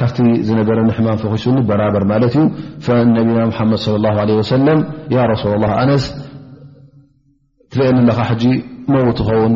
ካብቲ 0.00 0.16
ዝነበረኒ 0.46 0.88
ሕማም 0.98 1.18
ፈኺሱኒ 1.22 1.56
በራበር 1.68 2.04
ማለት 2.12 2.34
እዩ 2.42 2.96
ነቢና 3.18 3.38
ሓመድ 3.58 3.80
صى 3.86 4.46
ሰለም 4.52 4.80
ያ 5.16 5.26
ረሱ 5.32 5.44
ላ 5.64 5.70
ኣነስ 5.82 6.04
ትርአየኒ 7.72 7.98
ለኻ 8.08 8.18
ሕጂ 8.30 8.44
መው 8.94 9.06
ትኸውን 9.18 9.54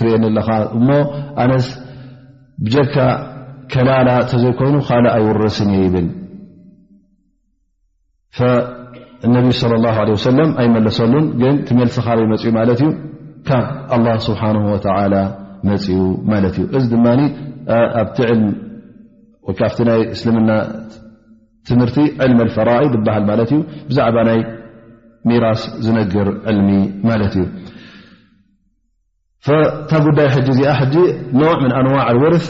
ትርኤየኒ 0.00 0.24
ለኻ 0.36 0.48
እሞ 0.78 0.88
ኣነስ 1.44 1.66
ብጀካ 2.66 2.94
ከላላ 3.72 4.08
እተዘይኮይኑ 4.24 4.76
ካልእ 4.88 5.12
ኣይውርስን 5.16 5.68
እየ 5.74 5.82
ይብል 5.86 6.08
ነ 9.30 9.34
ص 9.60 9.62
اله 9.78 9.92
عه 10.02 10.40
ኣይመለሰሉን 10.60 11.24
ግን 11.40 11.54
ትመልሲካ 11.68 12.06
መፅ 12.32 12.42
ማለት 12.58 12.80
እዩ 12.82 12.88
ካብ 13.48 14.00
له 14.06 14.14
ስሓ 14.26 14.40
መፅኡ 15.68 15.94
ማት 16.30 16.44
እዩ 16.58 16.62
እዚ 16.76 16.84
ድማ 16.92 17.06
ኣብቲ 18.00 18.18
ል 19.88 19.90
ይ 20.00 20.02
እስልምና 20.14 20.50
ትምህርቲ 21.68 21.96
ል 22.30 22.40
ፈራኢ 22.56 22.82
ዝበሃል 22.94 23.40
ዩ 23.56 23.60
ብዛዕባ 23.88 24.16
ይ 24.38 24.42
ሚራስ 25.28 25.60
ዝነግር 25.84 26.28
ዕልሚ 26.50 26.70
ማት 27.08 27.20
እዩ 27.28 27.36
ታ 29.90 29.92
ጉዳይ 30.06 30.28
እዚ 30.52 30.58
ኣዋ 30.72 31.50
ር 32.34 32.42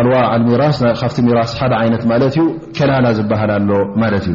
ኣንዋ 0.00 0.14
ሚራ 0.50 0.62
ካ 1.00 1.04
ራ 1.38 1.40
ሓደ 1.58 1.72
ይነት 1.88 2.04
ማ 2.10 2.14
ዩ 2.42 2.46
ከላና 2.78 3.06
ዝበሃል 3.18 3.52
ሎ 3.70 3.72
ማት 4.02 4.14
እዩ 4.28 4.34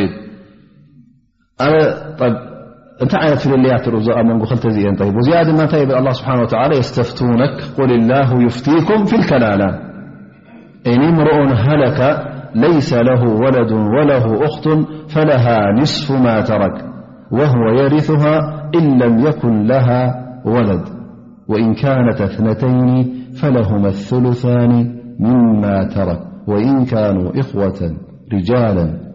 بت 0.00 1.48
فلوزياد 4.66 5.48
م 5.50 5.60
الله 6.00 6.12
سبحانه 6.12 6.42
وتعالى 6.42 6.74
يستفتونك 6.82 7.50
قل 7.78 7.90
الله 7.98 8.28
يفتيكم 8.42 9.04
في 9.04 9.16
الكلالة 9.16 9.68
إن 10.86 11.00
امرؤ 11.10 11.38
هلك 11.66 12.00
ليس 12.66 12.90
له 12.94 13.22
ولد 13.44 13.72
وله 13.94 14.26
أخت 14.46 14.66
فلها 15.12 15.58
نصف 15.80 16.06
ما 16.24 16.40
ترك 16.40 16.76
وهو 17.32 17.64
يرثها 17.80 18.34
إن 18.74 19.02
لم 19.02 19.26
يكن 19.26 19.66
لها 19.66 20.02
ولد 20.44 20.82
وإن 21.48 21.74
كانت 21.74 22.20
اثنتين 22.20 23.26
فلهما 23.40 23.88
الثلثان 23.88 24.72
مما 25.20 25.84
ترك 25.84 26.20
وإن 26.48 26.84
كانوا 26.84 27.40
إخوة 27.40 27.80
رجالا 28.32 29.11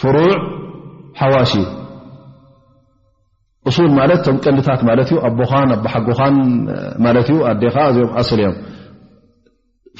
ፍሩዕ 0.00 0.28
ሓዋሽ 1.20 1.52
ሱል 3.76 3.88
ማለት 4.00 4.20
ቶም 4.26 4.36
ቀንዲታት 4.44 4.80
ማለት 4.88 5.08
ዩ 5.12 5.16
ኣቦኻን 5.28 5.70
ኣሓጎኻን 5.76 6.34
ማት 7.04 7.28
ዩ 7.32 7.36
ኣዴካ 7.50 7.76
እዚኦም 7.90 8.12
ል 8.38 8.42
እዮም 8.42 8.52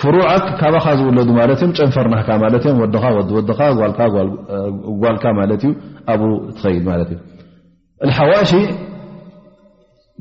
ፍሩዓ 0.00 0.28
ካብካ 0.60 0.86
ዝውለዱ 0.98 1.28
ማ 1.36 1.44
እዮም 1.54 1.70
ጨንፈርናካ 1.78 2.28
ማ 2.42 2.50
ወ 2.80 2.84
ዲወድካ 3.30 3.60
ጓልካ 5.02 5.24
ማት 5.38 5.52
ዩ 5.66 5.70
ኣብኡ 6.14 6.30
ትኸይድ 6.58 6.82
ማትእ 6.90 7.18
ሓዋሽ 8.18 8.52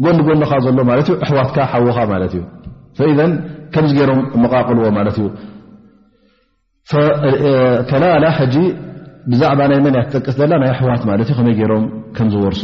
ጎንዲጎካ 0.05 0.51
ዘሎ 0.65 0.79
ት 1.07 1.19
ኣሕዋትካ 1.25 1.57
ሓወካ 1.73 1.99
ማለት 2.13 2.33
እዩ 3.07 3.13
ከምዚ 3.73 3.91
ገይሮም 3.99 4.19
መቓቕልዎ 4.43 4.87
ማለት 4.99 5.17
እዩ 5.21 5.27
ከላላ 7.89 8.25
ጂ 8.55 8.65
ዛ 9.41 9.43
ጠቅስ 10.15 10.35
ኣዋት 10.39 11.03
ይ 11.03 11.65
ም 12.23 12.29
ዝርሱ 12.33 12.63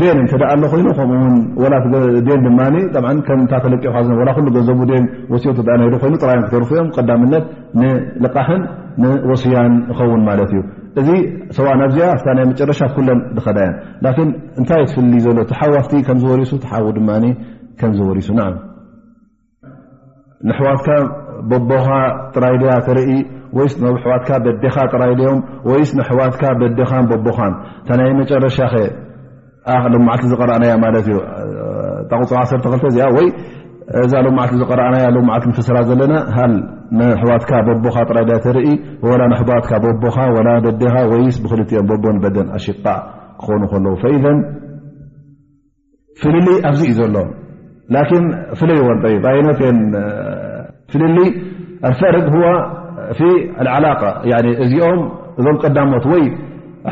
ደን 0.00 0.18
እትደእ 0.24 0.46
ኣሎ 0.52 0.62
ኮይኑ 0.72 0.84
ምኡ 1.58 1.68
ን 2.20 2.38
ድማ 2.46 2.58
ተለቀ 3.64 3.82
ንዘቡ 4.46 4.80
ሲዮ 5.42 5.52
ይኑ 5.76 6.14
ራይ 6.30 6.38
ክተርፍዮም 6.46 6.88
ዳምነት 7.10 7.44
ንልቃሕን 7.80 8.62
ንወስያን 9.02 9.72
ኸውን 9.98 10.20
ማትእዩ 10.28 10.60
እዚ 11.00 11.08
ሰብ 11.56 11.66
ኣብዚኣ 11.86 12.06
ይ 12.42 12.46
መጨረሻን 12.50 13.08
ዝከዳያ 13.38 13.68
እንታይእ 14.60 14.86
ትፍልይ 14.90 15.20
ዘሎ 15.26 15.38
ትሓ 15.52 15.60
ፍ 15.88 16.04
ከዝሪሱ 16.08 16.52
ዝሱ 18.26 18.30
ንሕዋትካ 20.48 20.88
በቦኻ 21.50 21.86
ራይድያ 22.44 22.72
ርኢ 22.98 23.12
ብ 23.82 23.98
ሕዋትካ 24.04 24.30
በዴኻ 24.44 24.76
ራይ 25.02 25.12
ድኦም 25.20 25.38
ወይ 25.70 25.82
ሕዋትካ 26.10 26.42
ዴኻ 26.78 26.90
ቦኻ 27.26 27.38
ታይ 27.88 28.12
መጨረሻ 28.20 28.58
ሎ 29.92 29.94
መዓልቲ 30.06 30.24
ዝቀረኣና 30.32 30.64
ማለት 30.84 31.06
እዩ 31.10 31.18
ቁፅ 32.28 32.32
ዓ2 32.40 32.74
እዚኣ 32.90 33.06
ወይ 33.16 33.26
እዛ 34.04 34.12
ሎ 34.24 34.28
መዓልቲ 34.38 34.56
ዝቀረኣና 34.62 34.96
መዓልቲ 35.28 35.52
ፍስራ 35.58 35.76
ዘለና 35.90 36.14
ሃ 36.38 36.44
ንሕዋትካ 36.98 37.52
በቦካ 37.68 37.96
ራይ 38.18 38.26
ተርኢ 38.46 38.68
ሕትካ 39.40 39.70
ቦካ 40.02 40.18
ደዴኻ 40.66 40.94
ወይስ 41.12 41.36
ብክልቲኦም 41.44 41.86
ቦ 42.04 42.04
ንበደን 42.16 42.48
ኣሽቃዕ 42.58 42.98
ክኾኑ 43.40 43.62
ከለዉ 43.72 43.94
ፍልሊ 46.22 46.48
ኣብዚ 46.68 46.80
እዩ 46.88 46.92
ዘሎ 47.00 47.16
ፍልይ 48.58 48.78
ነት 49.46 49.60
ፍልሊ 50.92 51.16
ኣፈርግ 51.90 52.28
ዓላ 53.76 53.84
እዚኦም 54.66 55.00
እዞም 55.38 55.56
ቀዳሞት 55.62 56.04
ወይ 56.12 56.22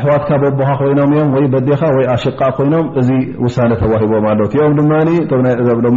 ኣዋትካ 0.01 0.29
ቦ 0.41 0.59
ኮይኖም 0.79 1.29
ዴካ 1.67 1.81
ሽቃ 2.23 2.39
ኮይኖም 2.57 2.85
እዚ 2.99 3.09
ሳ 3.55 3.65
ተሂቦም 3.81 4.25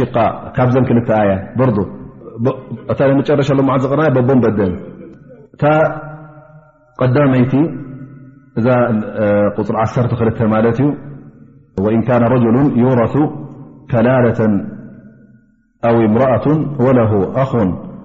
ሽቃ 0.00 0.16
ካብ 0.58 0.68
ዘ 0.74 0.82
ክ 0.88 0.90
ያ 1.30 1.34
ር 1.68 3.10
ጨረሻ 3.28 3.48
ቦም 4.28 4.40
ዳመይቲ 7.16 7.52
እዛ 8.58 8.66
ፅ 9.56 9.68
ዓ 9.86 9.88
ክ 10.20 10.42
ማት 10.54 10.66
ዩ 10.84 10.88
إ 11.86 12.24
رج 12.34 12.44
يرث 12.84 13.14
ከላة 13.90 14.38
ምرአة 16.14 16.46
ول 16.84 16.98
ኣኹን 17.42 17.68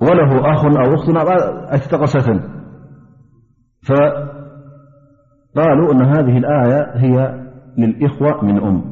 وله 0.00 0.52
أخ 0.54 0.64
أو 0.64 0.94
أختقس 1.74 2.16
فقالوا 3.88 5.92
أن 5.92 6.02
هذه 6.04 6.38
الآية 6.38 6.90
هي 6.96 7.44
للإخوة 7.78 8.44
من 8.44 8.62
أم 8.62 8.84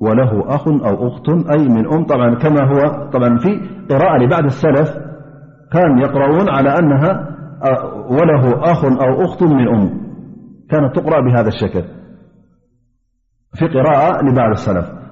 وله 0.00 0.54
أخ 0.54 0.68
أو 0.68 1.08
أخت 1.08 1.28
أمنأمكماوا 1.28 3.38
في 3.38 3.68
قراءة 3.90 4.16
لبعد 4.22 4.44
السلف 4.44 4.96
كان 5.72 5.98
يقرأون 5.98 6.48
على 6.48 6.68
أنها 6.78 7.34
وله 8.10 8.72
أخ 8.72 8.84
أو 8.84 9.24
أخت 9.24 9.42
من 9.42 9.68
أم 9.74 10.08
كانت 10.70 10.96
تقرأ 10.96 11.20
بهذا 11.20 11.48
الشكل 11.48 11.82
ف 13.58 13.64
قراءة 13.64 14.24
لبعد 14.24 14.50
السلف 14.50 14.97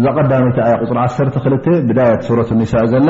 እዛ 0.00 0.06
ቀዳይቲ 0.16 0.58
ያ 0.70 0.74
ቁፅር 0.82 0.98
1 1.04 1.30
ክ 1.64 1.72
ብዳት 1.88 2.18
ሱረት 2.26 2.50
ኒሳ 2.58 2.74
ዘላ 2.90 3.08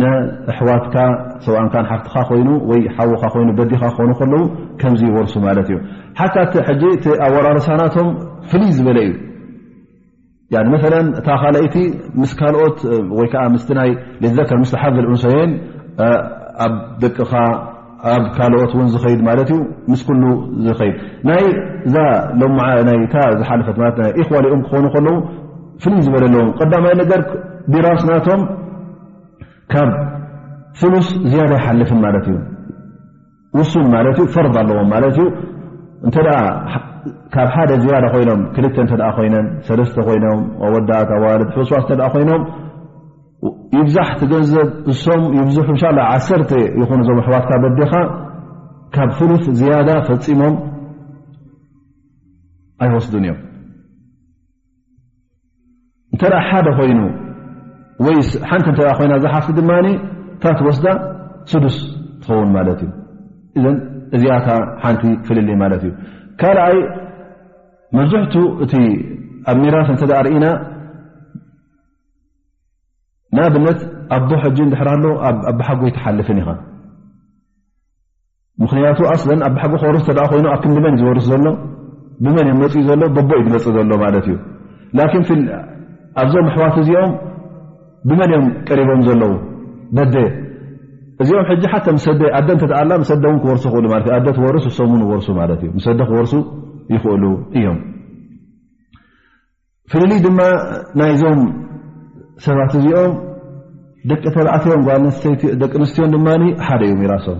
ንኣሕዋትካ 0.00 0.96
ሰብእንካ 1.44 1.74
ሓፍትካ 1.90 2.14
ኮይኑ 2.28 2.48
ወይ 2.70 2.80
ሓወካ 2.96 3.22
ኮይኑ 3.34 3.48
በዲካ 3.58 3.82
ክኾኑ 3.94 4.10
ከለው 4.20 4.42
ከምዚ 4.80 5.02
ወርሱ 5.16 5.34
ማለት 5.46 5.68
እዩ 5.72 5.78
ሓታ 6.18 6.36
ዚ 6.82 7.14
ኣወራርሳናቶም 7.28 8.10
ፍልይ 8.52 8.70
ዝበለ 8.76 8.98
እዩ 9.08 10.62
መ 10.74 10.76
እታ 11.20 11.28
ካይቲ 11.42 11.74
ምስ 12.20 12.30
ካልኦት 12.40 12.78
ወይዓከር 13.18 14.60
ምስሓዘል 14.66 15.04
እንሶን 15.10 15.50
ኣብ 16.66 16.76
ደቅኻ 17.02 17.32
ኣብ 18.12 18.24
ካልኦት 18.38 18.72
ውን 18.78 18.88
ዝኸይድ 18.94 19.20
ማለት 19.30 19.50
እዩ 19.56 19.60
ምስ 19.94 20.02
ሉ 20.22 20.32
ዝኸድ 20.68 20.94
ናይዛ 21.30 21.96
ዝሓለፈት 23.42 23.78
ኢኽዋሊኦም 24.22 24.62
ክኾኑ 24.68 24.84
ከለው 24.96 25.18
ፍሉይ 25.82 26.00
ዝበለ 26.06 26.22
ኣለዎም 26.28 26.48
ቀዳማይ 26.58 26.94
ነገር 27.02 27.20
ቢራስ 27.72 28.00
ናቶም 28.10 28.40
ካብ 29.72 29.90
ፍሉስ 30.80 31.08
ዝያዳ 31.30 31.50
ይሓልፍን 31.60 31.98
ማለት 32.06 32.26
እዩ 32.30 32.36
ውሱን 33.58 33.86
ማለት 33.94 34.16
እዩ 34.22 34.26
ፈር 34.36 34.46
ኣለዎም 34.62 34.88
ማለት 34.94 35.16
እዩ 35.22 35.26
እተ 36.10 36.16
ካብ 37.34 37.48
ሓደ 37.56 37.70
ዝያዳ 37.84 38.04
ኮይኖም 38.14 38.40
ክልተ 38.54 38.76
እተ 38.86 39.02
ኮይነን 39.16 39.46
ሰለስተ 39.68 39.96
ኮይኖም 40.08 40.40
ወዳት 40.74 41.10
ኣዋልድ 41.16 41.50
ሑስዋስ 41.58 41.86
እተ 41.96 42.02
ኮይኖም 42.14 42.42
ይብዛሕቲ 43.78 44.20
ገንዘብ 44.32 44.68
እሶም 44.92 45.22
ይብዝ 45.38 45.56
እንላ 45.74 45.98
ዓሰርተ 46.12 46.52
ይኹን 46.80 47.02
እዞም 47.04 47.18
ኣሕዋትካ 47.24 47.52
በዲካ 47.64 47.92
ካብ 48.96 49.10
ፍሉስ 49.18 49.44
ዝያዳ 49.60 49.88
ፈፂሞም 50.08 50.54
ኣይወስዱን 52.84 53.24
እዮም 53.28 53.38
እንተደ 56.20 56.34
ሓደ 56.46 56.66
ኮይኑ 56.78 57.00
ወይ 58.04 58.16
ሓንቲ 58.50 58.66
ተ 58.78 58.80
ኮይና 58.98 59.12
ዝሓፍቲ 59.24 59.50
ድማ 59.58 59.72
እታት 59.90 60.58
ወስዳ 60.66 60.86
ስዱስ 61.50 61.76
ትኸውን 62.22 62.48
ማለት 62.56 62.80
እዩ 62.86 62.90
እዘ 63.56 63.64
እዚኣ 64.32 64.36
ሓንቲ 64.84 65.02
ፍልሊ 65.26 65.48
ማት 65.60 65.74
እዩ 65.78 65.92
ካኣይ 66.40 66.74
መብዝሕቱ 67.96 68.34
እቲ 68.66 68.74
ኣብ 69.52 69.56
ሚራት 69.62 69.90
እተ 69.94 70.02
ርኢና 70.28 70.46
ንኣብነት 73.36 73.78
ኣብቦ 74.18 74.30
ሕጂ 74.44 74.58
ድሕራሎ 74.74 75.04
ኣብሓጎ 75.52 75.80
ይተሓልፍን 75.92 76.40
ኢኻ 76.42 76.48
ምክንያቱ 78.64 78.98
ኣብ 79.52 79.56
ሓጎ 79.62 79.72
ክርስ 79.86 80.06
እ 80.10 80.18
ኮይኑኣብ 80.34 80.60
ክንዲመን 80.66 80.92
እ 80.96 81.00
ዝበርስ 81.00 81.26
ዘሎ 81.32 81.46
ብመን 82.24 82.46
እ 82.54 82.60
መፅ 82.62 82.74
ዘሎ 82.90 83.00
ቦ 83.16 83.18
እዩ 83.40 83.42
ዝመፅእ 83.48 83.72
ዘሎ 83.80 83.92
ት 84.20 85.24
እዩ 85.24 85.40
ኣብዞም 86.22 86.46
ኣሕዋት 86.50 86.76
እዚኦም 86.82 87.12
ብመን 88.08 88.30
እኦም 88.34 88.46
ቀሪቦም 88.68 89.00
ዘለዉ 89.06 89.32
በዴ 89.96 90.14
እዚኦም 91.22 91.44
ሕዚ 91.50 91.62
ሓተ 91.72 91.86
ሰደ 92.06 92.20
ኣደ 92.38 92.48
እተዓ 92.56 92.80
ላ 92.90 93.00
ሰደ 93.12 93.24
እን 93.32 93.38
ክወርሱ 93.42 93.64
ይኽእሉ 93.68 93.88
እኣደ 94.10 94.26
ትወርሱ 94.36 94.66
ሶምን 94.78 95.00
ርሱ 95.20 95.28
ለት 95.50 95.62
እዩ 95.66 95.70
ሰደ 95.86 96.00
ክወርሱ 96.10 96.32
ይኽእሉ 96.94 97.24
እዮም 97.58 97.78
ፍልል 99.92 100.18
ድማ 100.26 100.40
ናይዞም 101.00 101.40
ሰባት 102.46 102.72
እዚኦም 102.80 103.14
ደቂ 104.10 104.22
ተባዓትዮምደቂ 104.36 105.72
ኣንስትዮም 105.78 106.10
ድማ 106.14 106.26
ሓደ 106.66 106.82
እዩ 106.92 107.04
ራሶም 107.14 107.38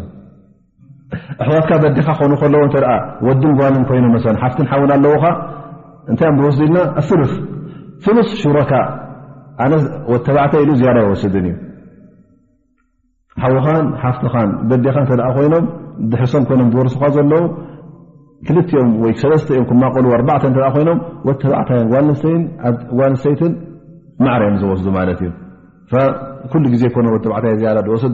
ኣሕዋትካ 1.42 1.72
በዴካ 1.84 2.08
ክኮኑ 2.16 2.32
ከለዎ 2.42 2.62
እተ 2.68 2.74
ወድን 3.26 3.52
ጓልን 3.58 3.84
ኮይኑ 3.90 4.04
መስለ 4.16 4.34
ሓፍትን 4.42 4.66
ሓውን 4.70 4.90
ኣለዎካ 4.96 5.24
እንታይ 6.10 6.26
ኣም 6.30 6.34
ብወስዲ 6.40 6.60
ኢልና 6.66 6.78
ኣፍርፍ 7.00 7.30
ፍሉስ 8.04 8.30
ሹرካ 8.42 8.72
ተባዕተ 10.26 10.52
ኢ 10.64 10.68
ዝያዳይወስድን 10.80 11.46
እዩ 11.50 11.54
ሓወኻን 13.42 13.86
ሓፍትኻን 14.02 14.48
በዴካ 14.68 14.96
ኮይኖም 15.36 15.64
ሕሶም 16.20 16.44
ይኖም 16.52 16.68
ወርሱካ 16.78 17.02
ዘለዉ 17.16 17.42
ክልኦም 18.46 18.90
ተ 19.48 19.50
እዮም 19.54 19.64
ክማቀል 19.70 20.06
ኣተ 20.36 20.44
ይ 20.52 20.86
ተባታ 21.44 21.70
ጓል 21.92 22.06
ንስተይትን 23.12 23.52
ማዕርም 24.26 24.56
ዝወስ 24.60 24.82
ማ 24.96 25.02
እ 25.14 25.16
ዜ 26.82 26.86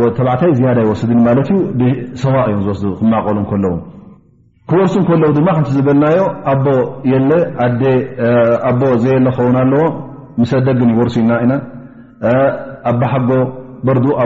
ብታይ 0.00 0.50
ዝያደ 0.58 0.78
ይወስድኒ 0.86 1.18
ማት 1.28 1.38
እዩ 1.54 1.90
ሰዋ 2.22 2.34
እዮም 2.48 2.60
ዝወስ 2.66 2.80
ክማቀሉ 3.00 3.36
ከለዉ 3.52 3.74
ክወርሱ 4.70 4.94
ከለዉ 5.08 5.30
ድማ 5.38 5.48
ዝበልናዮ 5.76 6.20
ኣ 6.52 6.54
የለ 7.12 7.30
ኣ 8.68 8.70
ዘየለ 9.04 9.26
ኸውን 9.36 9.56
ኣለዎ 9.62 9.82
ሰደግን 10.52 10.90
ይወርሲ 10.94 11.16
ኢና 11.24 11.32
ኢ 11.44 11.46
ኣሓጎ 12.92 13.30
በር 13.86 13.98
ኣ 14.22 14.24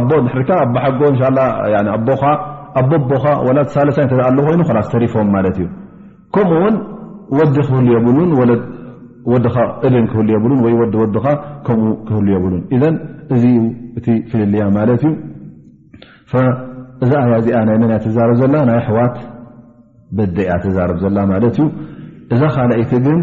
ኣጎ 2.79 2.91
ኣኣቦ 3.41 3.63
ሳለሳይ 3.75 4.05
ኣኮይኑ 4.29 4.61
ተሪፎም 4.95 5.29
ማት 5.37 5.47
እዩ 5.63 5.67
ከምኡውን 6.35 6.75
ወዲ 7.39 7.53
ክህሉ 7.69 7.85
የብሉን 7.95 8.31
ለ 8.49 8.51
ወዲካ 9.33 9.57
እድን 9.87 10.07
ክህል 10.13 10.29
የብሉን 10.33 10.61
ወይ 10.65 10.75
ወዲ 10.81 10.95
ወድካ 11.03 11.27
ከምኡ 11.67 11.93
ክህል 12.09 12.27
የብሉን 12.33 12.63
እዚ 13.35 13.45
እቲ 13.99 14.07
ፍልልያ 14.31 14.65
ማለት 14.79 15.03
እዩ 15.09 15.13
እዛያ 17.05 17.23
ዚኣ 17.47 17.59
ናይ 17.69 17.77
መንያ 17.83 17.95
ትዛርብ 18.05 18.37
ዘላ 18.41 18.55
ናይ 18.69 18.77
ኣሕዋት 18.81 19.17
በዴያ 20.17 20.53
ትዛርብ 20.65 20.99
ዘላ 21.05 21.17
ማለት 21.33 21.57
እዩ 21.63 21.67
እዛ 22.35 22.43
ካይቲ 22.57 22.93
ግን 23.07 23.21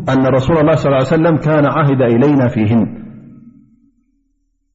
أن 0.09 0.27
رسول 0.27 0.59
الله 0.59 0.75
صلى 0.75 0.89
ال 0.89 0.93
ليه 0.93 1.01
وسلم 1.01 1.37
كان 1.37 1.67
عهد 1.67 2.03
إلينا 2.03 2.49
فيهن 2.49 3.05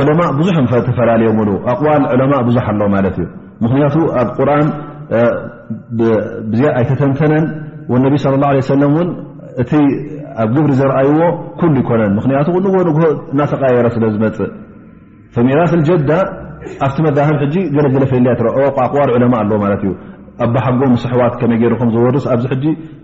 ዑለማ 0.00 0.20
ብዙ 0.38 0.48
ተፈላለዩ 0.88 1.30
ሉ 1.48 1.50
ኣዋል 1.72 2.02
ለማ 2.20 2.34
ብዙሓ 2.48 2.66
ኣለ 2.74 2.80
ማለት 2.94 3.16
እዩ 3.22 3.26
ምክንያቱ 3.64 3.96
ኣብ 4.20 4.28
ቁርን 4.38 4.68
ኣይተተንተነን 6.78 7.46
ነቢ 8.04 8.14
ه 8.22 8.60
ሰለ 8.70 8.82
እን 9.02 9.08
እቲ 9.62 9.70
ኣብ 10.42 10.48
ግብሪ 10.56 10.70
ዘርኣይዎ 10.80 11.20
ኩሉ 11.60 11.74
ይኮነን 11.82 12.12
ምክንያቱ 12.18 12.48
ንሆ 12.64 12.74
ንሆ 12.88 13.00
እናተቃየረ 13.32 13.86
ስለ 13.94 14.04
ዝመፅ 14.14 14.38
ሚራ 15.48 15.60
ጀዳ 15.88 16.10
ኣብቲ 16.84 16.96
መህም 17.18 17.36
ገለገለ 17.76 18.04
ፍልያ 18.12 18.30
ኣባር 18.84 19.08
ዕለማ 19.16 19.34
ኣለ 19.42 19.50
ት 19.80 19.82
እዩ 19.88 19.92
ኣሓጎ 20.44 20.80
ስሕዋት 21.02 21.34
ከመይ 21.40 21.58
ገይ 21.62 21.72
ዝወርስ 21.94 22.24
ኣዚ 22.34 22.44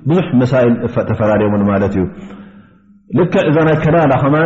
ብዙ 0.08 0.18
መሳኢል 0.40 0.74
ተፈላለዮም 1.10 1.54
ማት 1.70 1.84
እዩ 1.88 1.96
ልክዕ 3.18 3.44
ዛ 3.56 3.58
ናይ 3.68 3.76
ከላላ 3.84 4.12
ከማ 4.22 4.36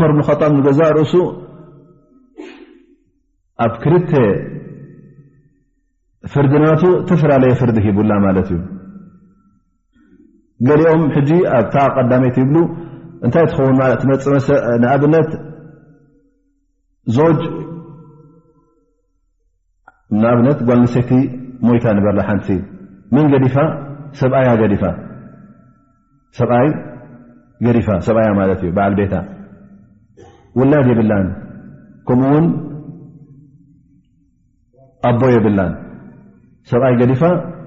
መር 0.00 0.10
ብ 0.18 0.22
ጣብ 0.40 0.50
ንገዛ 0.58 0.80
ርእሱ 0.98 1.14
ኣብ 3.64 3.72
ክልተ 3.82 4.12
ፍርድናቱ 6.32 6.82
ተፈላለየ 7.08 7.52
ፍርዲ 7.60 7.76
ሂቡላ 7.86 8.10
ማት 8.26 8.38
እዩ 8.44 8.52
ገሊኦም 10.68 11.02
ኣ 11.56 11.58
ቀዳመይቲ 11.96 12.36
ይብ 12.44 12.54
እታይ 13.26 13.44
ትኸውን 13.50 13.78
ኣብነ 14.94 15.14
ብ 17.06 17.10
ጓሴቲ 20.68 21.10
ሞታ 21.68 21.84
ن 21.94 21.98
ዲ 22.00 22.06
وላድ 22.06 22.20
ኡ 22.28 22.30
ኣب 22.32 22.40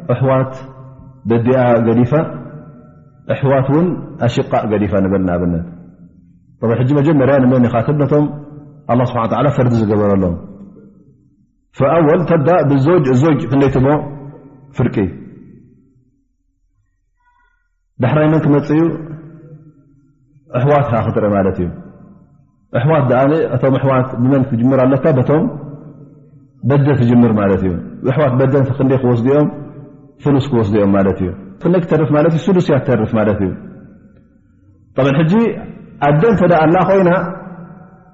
ት 0.10 0.24
ዋት 0.26 0.54
ق 6.70 7.02
ጀመር 7.08 7.32
ስብሓ 9.10 9.24
ላ 9.46 9.50
ፈርዲ 9.58 9.74
ዝገበረሎም 9.82 10.36
ኣወል 11.98 12.22
ተ 12.30 12.36
ብ 12.46 12.72
ዞጅ 12.86 13.40
ክደይትቦ 13.52 13.88
ፍርቂ 14.78 14.96
ዳሕራይ 18.04 18.28
መን 18.32 18.42
ክመፅ 18.46 18.68
እዩ 18.76 18.82
ኣሕዋት 20.60 20.86
ካ 20.92 21.02
ክትርኢ 21.06 21.30
ማለት 21.36 21.58
እዩ 21.64 21.68
ኣሕዋት 22.80 23.06
ቶ 23.62 23.72
ኣሕዋት 23.78 24.10
ብመን 24.24 24.44
ክጅምር 24.50 24.80
ኣሎካ 24.86 25.06
ቶም 25.30 25.46
በደ 26.70 26.88
ትጅምር 27.02 27.32
ማለት 27.42 27.62
እዩ 27.68 27.74
እሕዋት 28.12 28.34
በደክደ 28.40 28.92
ክወስድኦም 29.04 29.48
ፍሉስ 30.24 30.46
ክወስድኦም 30.52 30.92
ማለት 30.98 31.18
እዩ 31.24 31.30
ክ 31.62 31.82
ክተርፍ 31.84 32.12
ስዱስያ 32.46 32.76
ተርፍ 32.90 33.12
ማለት 33.20 33.40
እዩ 33.48 33.52
ብ 34.98 35.10
ሕጂ 35.20 35.34
ኣደንተ 36.08 36.42
ዳ 36.52 36.56
ኣላ 36.66 36.76
ኮይና 36.90 37.10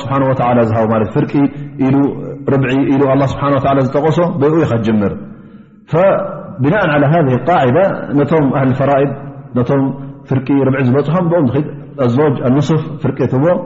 ስብሓ 0.00 0.12
ዝፍር 0.68 1.24
ኢሉ 1.86 1.96
ስብሓ 3.32 3.42
ዝጠቐሶ 3.86 4.18
ብ 4.40 4.44
ካትጀምር 4.70 5.12
ብና 6.62 6.74
ሃ 7.12 7.20
ቃደ 7.48 7.76
ነቶም 8.18 8.44
ኣህል 8.60 8.72
ፈራኢድ 8.80 9.12
ቶም 9.68 9.82
ፍርቂ 10.28 10.46
ርብዒ 10.68 10.80
ዝበፅሖም 10.88 11.24
ብኦም 11.30 11.46
ንስፍ 12.56 12.82
ፍርቂ 13.02 13.18
ቦም 13.44 13.58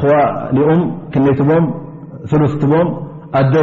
እዋ 0.00 0.06
ኡም 0.68 0.80
ክነይቦም 1.12 1.64
ሉ 2.42 2.42
ቦም 2.72 2.88
ኣደ 3.40 3.54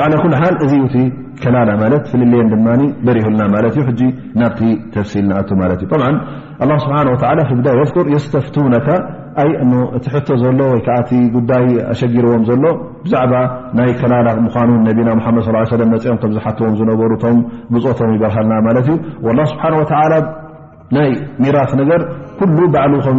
ዓ 0.00 0.04
ኩል 0.20 0.32
ሓል 0.40 0.54
እዚዩ 0.64 0.80
እቲ 0.86 0.96
ከላላ 1.42 1.70
ማለት 1.80 2.04
ፍልልየን 2.10 2.46
ድማ 2.52 2.66
በሪሁልና 3.06 3.42
ማለት 3.54 3.72
እዩ 3.76 3.82
ሕ 3.88 3.96
ናብቲ 4.40 4.60
ተፍሲልናኣቱ 4.94 5.50
ማለት 5.62 5.80
እዩ 5.84 5.88
ብ 5.90 6.78
ስብሓ 6.84 6.96
ብዳ 7.58 7.66
የክር 7.80 8.06
የስተፍትነካ 8.14 8.88
እቲ 9.98 10.04
ሕቶ 10.14 10.28
ዘሎ 10.44 10.58
ወይከዓእቲ 10.72 11.10
ጉዳይ 11.36 11.66
ኣሸጊርዎም 11.92 12.42
ዘሎ 12.50 12.64
ብዛዕባ 13.04 13.34
ናይ 13.80 13.90
ከላላ 14.00 14.28
ምኳኑን 14.46 14.80
ነቢና 14.90 15.10
መድ 15.18 15.38
ص 15.46 15.72
ለ 15.82 15.88
መፅኦም 15.92 16.18
ከም 16.24 16.32
ዝሓትዎም 16.38 16.74
ዝነበሩቶም 16.80 17.38
ብፅኦቶም 17.74 18.14
ይበርሃልና 18.16 18.54
ማለት 18.68 18.88
እዩ 18.94 19.28
ላ 19.40 19.48
ስብሓ 19.52 19.64
ወ 19.80 19.84
ናይ 20.96 21.10
ሚራፍ 21.42 21.70
ነገር 21.82 22.00
ኩሉ 22.38 22.58
ባዓሉከም 22.74 23.18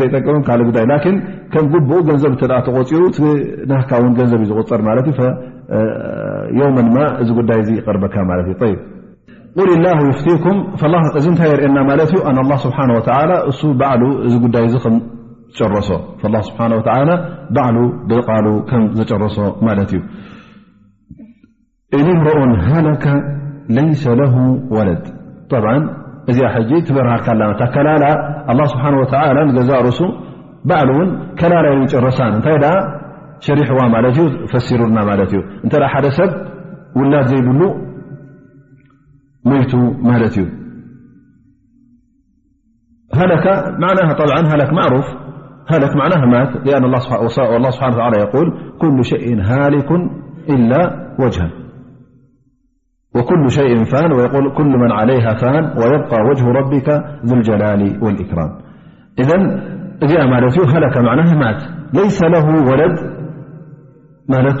ዘጠቅም 0.00 0.36
ካእ 0.48 1.00
ከም 1.52 1.64
ጉኡ 1.72 1.90
ገንዘብ 2.08 2.32
ተቆፂሩና 2.42 4.18
ንዘብ 4.26 4.40
ዩ 4.44 4.46
ዝቁፀር 4.50 4.80
ዮማ 6.60 6.76
እዚ 7.22 7.28
ጉዳይ 7.38 7.60
ይርበካ 7.78 8.14
ቁል 9.56 9.70
ላه 9.84 9.98
ፍቲኩም 10.18 10.56
እዚ 11.18 11.26
ንታይ 11.32 11.48
የርእየና 11.52 11.78
ማለት 11.88 12.08
ስብሓ 12.64 12.76
እ 12.88 14.30
ዚ 14.32 14.36
ጉዳይ 14.44 14.64
ረሶ 15.74 15.90
በዕ 17.56 17.68
ሉ 18.46 18.48
ከ 18.70 18.76
ዘጨረሶ 18.98 19.38
ማት 19.66 19.92
እዩ 21.98 22.06
ሮኦን 22.26 22.52
ሃለ 22.68 22.86
ይ 23.90 24.46
ወለድ 24.76 25.04
እዚ 26.30 26.38
በርሃርካ 26.96 27.28
ኣና 28.48 29.38
ገዛ 29.58 29.70
ርሱ 29.88 30.00
ባ 30.68 30.74
ን 30.88 31.08
ከላላዩ 31.38 31.78
ጨረሳን 31.94 32.32
እታይ 32.40 32.56
ሪዋ 33.70 33.80
ፈሩና 34.50 34.98
እ 35.24 35.38
እ 35.66 35.86
ሓደ 35.92 36.06
ሰብ 36.18 36.32
ውላድ 37.00 37.26
ዘይብሉ 37.30 37.60
ميت 39.44 39.74
مالتي 39.74 40.48
لك 43.14 43.46
معناها 43.78 44.18
بعالك 44.18 44.72
معروفلك 44.72 45.96
معناها 45.96 46.26
ما 46.26 46.44
لأنالله 46.64 46.98
سبحانه 47.70 47.96
تعالى 47.96 48.18
يقول 48.18 48.52
كل 48.80 49.04
شيء 49.04 49.40
هالك 49.40 49.90
إلا 50.50 50.80
وجها 51.18 51.50
وكل 53.16 53.50
شيء 53.50 53.84
فانكل 53.84 54.64
من 54.78 54.92
عليها 54.92 55.34
فان 55.34 55.64
ويبقى 55.64 56.18
وجه 56.30 56.46
ربك 56.46 56.88
ذو 57.26 57.36
الجلال 57.36 58.04
والإكرام 58.04 58.50
إذ 59.18 59.32
اليهلك 60.02 60.96
معناها 60.96 61.34
ما 61.34 61.58
ليس 61.94 62.22
له 62.22 62.46
ولدامال 62.46 64.60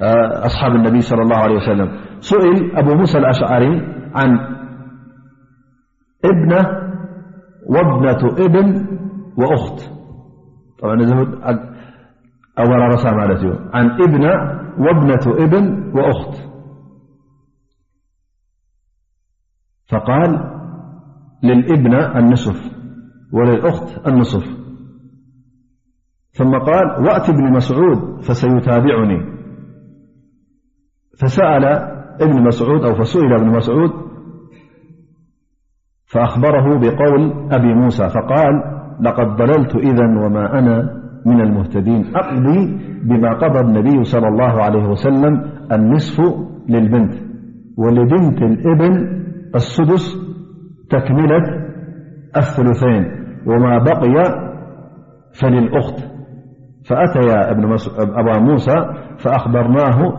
أصحاب 0.00 0.74
النبي 0.76 1.00
صلى 1.00 1.22
الله 1.22 1.36
عليه 1.36 1.54
وسلم- 1.54 1.96
سئل 2.20 2.76
أبو 2.76 2.94
موسى 2.94 3.18
الأشعري 3.18 3.94
عن 4.14 4.38
ابن 6.24 6.52
وابنة 7.66 8.46
بن 8.48 8.86
وأختأعن 9.36 10.98
بن 10.98 11.16
وابنة 14.78 15.24
بن 15.46 15.92
وأخت 15.98 16.40
فقال 19.88 20.50
للبن 21.42 21.94
النصف 21.94 22.60
وللأخت 23.32 24.08
النصف 24.08 24.44
ثم 26.32 26.58
قال 26.58 27.04
وأت 27.06 27.30
بن 27.30 27.52
مسعود 27.52 28.20
فسيتابعني 28.20 29.33
فسأل 31.22 31.64
بن 32.20 32.42
مسعود 32.42 32.84
أو 32.84 32.94
فسئل 32.94 33.32
ابن 33.34 33.46
مسعود 33.56 33.90
فأخبره 36.06 36.78
بقول 36.78 37.32
أبي 37.52 37.74
موسى 37.74 38.08
فقال 38.08 38.62
لقد 39.00 39.26
ضللت 39.36 39.74
إذن 39.74 40.16
وما 40.16 40.58
أنا 40.58 41.04
من 41.26 41.40
المهتدين 41.40 42.16
أقضي 42.16 42.78
بما 43.04 43.32
قضى 43.38 43.60
النبي- 43.60 44.04
صلى 44.12 44.28
الله 44.28 44.62
عليه 44.62 44.86
وسلم 44.88 45.50
النصف 45.72 46.20
للبنت 46.68 47.14
ولبنت 47.78 48.42
الابن 48.42 49.22
السدس 49.54 50.16
تكملة 50.90 51.42
الثلثين 52.36 53.06
وما 53.46 53.78
بقي 53.78 54.44
فللأخت 55.32 55.98
فأتي 56.88 57.32
أبا 58.20 58.38
موسى 58.38 58.92
فأخبرناه 59.18 60.18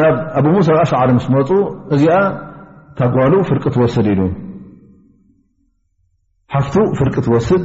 ናብ 0.00 0.16
ኣብ 0.38 0.46
ሙሳ 0.54 0.68
ኣሽዓ 0.82 1.00
ምስ 1.16 1.26
መፁ 1.34 1.50
እዚኣ 1.94 2.16
ታጓሉ 2.98 3.32
ፍርቂ 3.48 3.64
ትወስድ 3.74 4.06
ኢሉ 4.12 4.20
ሓፍቱ 6.54 6.74
ፍርቂ 6.98 7.14
ትወስድ 7.26 7.62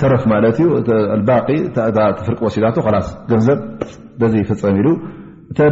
ተረፍ 0.00 0.22
ማለት 0.32 0.56
እዩ 0.62 0.68
ፍርቂ 2.26 2.38
ወሲዳ 2.46 2.64
ስ 3.08 3.12
ገንዘብ 3.30 3.60
ዚ 4.32 4.42
ፍፀም 4.50 4.76
ኢሉ 4.82 4.88
ተ 5.58 5.70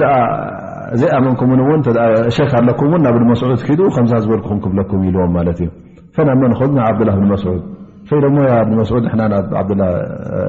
ዘይኣመንኩምሸክ 1.01 2.51
ኣለኩም 2.61 2.95
ናብ 3.05 3.17
መስድ 3.33 3.53
ክ 3.69 3.77
ከም 3.97 4.07
ዝበልክኹም 4.13 4.59
ክብለኩም 4.65 5.03
ኢልዎም 5.11 5.31
ማለት 5.39 5.59
እዩ 5.65 5.69
ፈናብ 6.17 6.39
መንኮ 6.45 6.61
ናብ 6.79 6.83
ዓብድላه 6.89 7.17
ብን 7.21 7.29
መስድ 7.35 7.47
ፈኢሞ 8.09 8.37
ብ 8.69 8.73
መስድ 8.81 9.05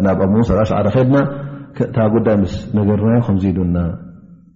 ናብ 0.06 0.20
ኣ 0.26 0.32
ሙሳ 0.36 0.50
ሽዓ 0.72 0.80
ከድና 0.96 1.16
ታ 1.98 2.08
ጉዳይ 2.16 2.36
ምስ 2.44 2.54
ነገርናዮ 2.78 3.22
ከምዚ 3.28 3.44
ኢሉና 3.54 3.78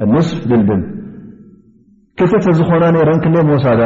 ብን 0.00 0.80
ክልተ 2.18 2.46
ዝኮና 2.58 2.84
ረ 3.08 3.10
ክደ 3.24 3.36
መሳዳ 3.50 3.80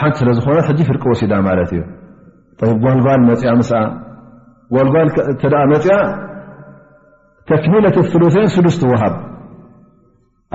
ሓቲ 0.00 0.16
ስዝኮነ 0.28 0.58
ፍርቂ 0.88 1.02
ወሲዳ 1.12 1.32
ጓልጓል 1.48 1.84
ጓልጓል 2.94 3.20
መፅያ 5.72 5.94
ተክሚ 7.50 7.74
ሉን 7.84 8.46
ስዱስሃብ 8.56 9.14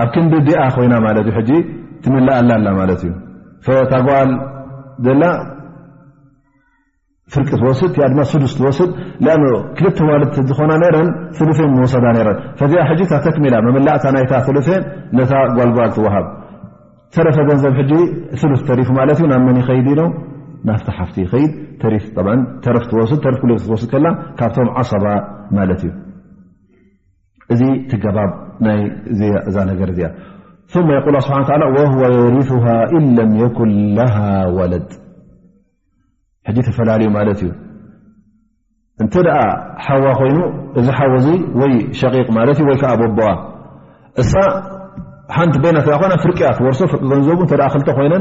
ኣብ 0.04 0.08
ክን 0.14 0.26
ኣ 0.64 0.68
ኮይና 0.76 0.94
ትምአላላ 2.04 2.66
ት 3.00 3.06
ታጓል 3.68 4.30
ዘላ 5.06 5.22
ፍርቂ 7.34 7.48
ትወስድ 7.60 7.90
ድ 8.16 8.20
ስዱስ 8.30 8.52
ትወስድ 8.58 8.90
ኣ 9.32 9.34
ክልተ 9.78 9.98
ዋልት 10.08 10.36
ዝኾና 10.48 10.72
ረን 10.94 11.08
ስሉትን 11.38 11.68
መወሰዳ 11.76 12.06
ረን 12.28 12.38
ፈዚኣ 12.60 12.86
ተክሜላ 13.26 13.54
መመላእታ 13.66 14.04
ናይታ 14.16 14.32
ሉ 14.54 14.58
ጓልጓል 15.58 15.90
ትዋሃብ 15.98 16.26
ሰረፈ 17.16 17.36
ዘንዘብ 17.62 17.76
ስሉስ 18.40 18.60
ተሪፉ 18.70 18.88
ማት 18.98 19.20
እ 19.24 19.28
ናብ 19.32 19.42
መን 19.46 19.56
ይከይድ 19.62 19.86
ኢኖ 19.92 20.02
ናፍ 20.68 20.82
ሓፍቲ 20.98 21.16
ድ 21.30 21.30
ፍ 21.32 22.04
ተረፍ 22.64 22.84
ስ 23.62 23.68
ወስ 23.72 23.84
ከ 23.92 23.96
ካብቶም 24.40 24.68
ዓصባ 24.80 25.04
ማለት 25.58 25.82
እዩ 25.86 25.92
እዚ 27.54 27.62
ትገባብ 27.90 28.30
ዛ 29.54 29.64
ነገር 29.70 29.88
እዚአ 29.94 30.08
ሓ 30.72 30.80
ሪث 30.86 32.50
እ 32.96 33.00
ም 33.30 33.48
ኩን 33.58 33.72
ወለድ 34.56 34.90
ተፈላለዩ 36.66 37.06
ማት 37.16 37.28
እዩ 37.32 37.42
እተ 39.04 39.16
ሓዋ 39.84 40.04
ኮይኑ 40.20 40.38
እዚ 40.80 40.86
ሓወ 40.98 41.14
ወይ 41.60 41.74
ሸቂቅ 42.00 42.26
እ 42.62 42.84
ዓ 42.92 42.94
ቦ 43.18 43.20
እ 44.22 44.24
ሓንቲ 45.34 45.56
ና 45.76 45.80
ፍርያ 46.24 46.48
ርሶ 46.70 46.80
ፍ 46.92 47.02
ንዘ 47.18 47.28
ኮይነ 47.98 48.14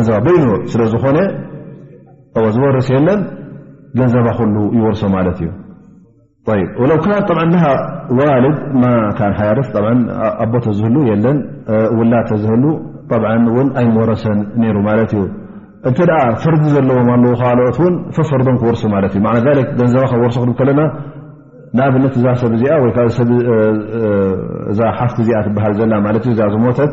ንዘባ 0.00 0.26
ይ 0.36 0.42
ስለዝኮነ 0.72 1.18
ዝርስ 2.56 2.88
የለን 2.94 3.20
ገንዘባ 3.98 4.26
ክሉ 4.38 4.56
ይወርሶ 4.78 5.02
ማለት 5.16 5.38
እዩ 5.42 5.50
ው 6.90 6.98
ከ 7.04 7.16
ሃ 7.60 7.70
ዋልድ 8.18 8.54
ሓያርስ 9.40 9.68
ኣቦት 10.44 10.66
ዝህሉ 10.78 10.96
የለን 11.10 11.38
ውላተ 11.98 12.30
ዝህሉ 12.44 12.64
ን 13.64 13.68
ኣይመወረሰን 13.80 14.38
ነሩ 14.62 14.76
ማለት 14.88 15.10
እዩ 15.16 15.24
እንቲ 15.88 15.98
ኣ 16.20 16.20
ፈርዲ 16.42 16.62
ዘለዎም 16.74 17.08
ኣለዉ 17.14 17.32
ካልኦት 17.40 17.76
ውን 17.82 17.94
ፍፈርዶም 18.16 18.56
ክወርሱ 18.60 18.82
ማለት 18.94 19.12
እዩ 19.18 19.22
ገንዘባ 19.80 20.02
ካብ 20.12 20.22
ወርሶ 20.26 20.38
ክ 20.46 20.52
ከለና 20.60 20.80
ንኣብነት 21.76 22.14
እዛ 22.18 22.26
ሰብ 22.40 22.52
እዚኣ 22.56 22.72
ወዛ 22.82 23.20
ሓፍቲ 24.98 25.18
እዚኣ 25.24 25.38
ትበሃል 25.46 25.72
ዘና 25.80 25.92
እ 26.32 26.36
ዝሞተት 26.54 26.92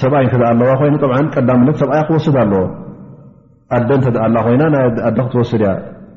ሰብኣይ 0.00 0.26
እክ 0.28 0.34
ኣለዋ 0.50 0.70
ኮይኑ 0.80 0.94
ቀዳምነት 1.34 1.76
ሰብኣይ 1.82 2.02
ክወስድ 2.08 2.36
ኣለዎ 2.42 2.62
ኣደ 3.76 3.88
እንተ 3.98 4.06
ኣላ 4.26 4.36
ኮይና 4.46 4.62
ኣደ 5.08 5.16
ክትወስድ 5.26 5.62
እያ 5.64 5.68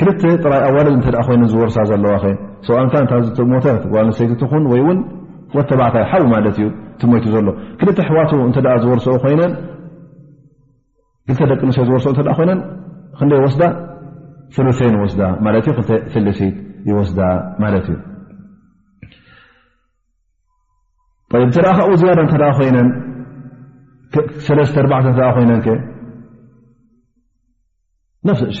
ክል 0.00 0.10
ይ 0.30 0.32
ኣዋል 0.68 0.88
እተ 0.96 1.06
ኮይ 1.26 1.36
ዝወርሳ 1.52 1.76
ዘለዋ 1.90 2.12
ኸ 2.24 2.26
ሰብ 2.66 3.46
ሞተ 3.52 3.66
ሰይቲትኹን 4.18 4.64
ወይውን 4.72 4.98
ወተባዕታ 5.56 5.96
ሓዉ 6.10 6.24
ማለት 6.34 6.56
እዩ 6.60 6.66
ትሞቱ 7.00 7.24
ዘሎ 7.34 7.46
ክል 7.80 7.88
ኣሕዋቱ 8.04 8.30
እተ 8.50 8.56
ዝርሶኦ 8.84 9.16
ኮይነን 9.24 9.52
ክ 11.38 11.40
ደቂ 11.50 11.60
ንሰ 11.70 11.76
ዝርስኦ 11.88 12.10
እተ 12.14 12.28
ኮይነን 12.38 12.60
ክንደ 13.18 13.32
ወስዳ 13.44 13.62
ስሉሰይን 14.56 14.96
ወስዳ 15.02 15.22
ፍልሲት 16.12 16.56
ይወስዳ 16.90 17.20
ማት 17.62 17.74
እዩ 17.82 17.96
ተ 21.54 21.68
ከብ 21.78 21.90
ዝያ 22.02 22.12
እተ 22.26 22.34
ኮይነን 22.60 22.88
ሰለስተ 24.46 24.76
ርተ 24.84 25.20
ኮይነን 25.38 25.60
ነፍስ 28.28 28.42
እሸ 28.52 28.60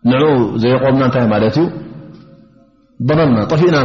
ን 0.07 0.17
ዘيقምና 0.63 1.03
ታይ 1.13 1.23
ዩ 1.57 1.61
ضልና 3.09 3.37
ፊእና 3.61 3.75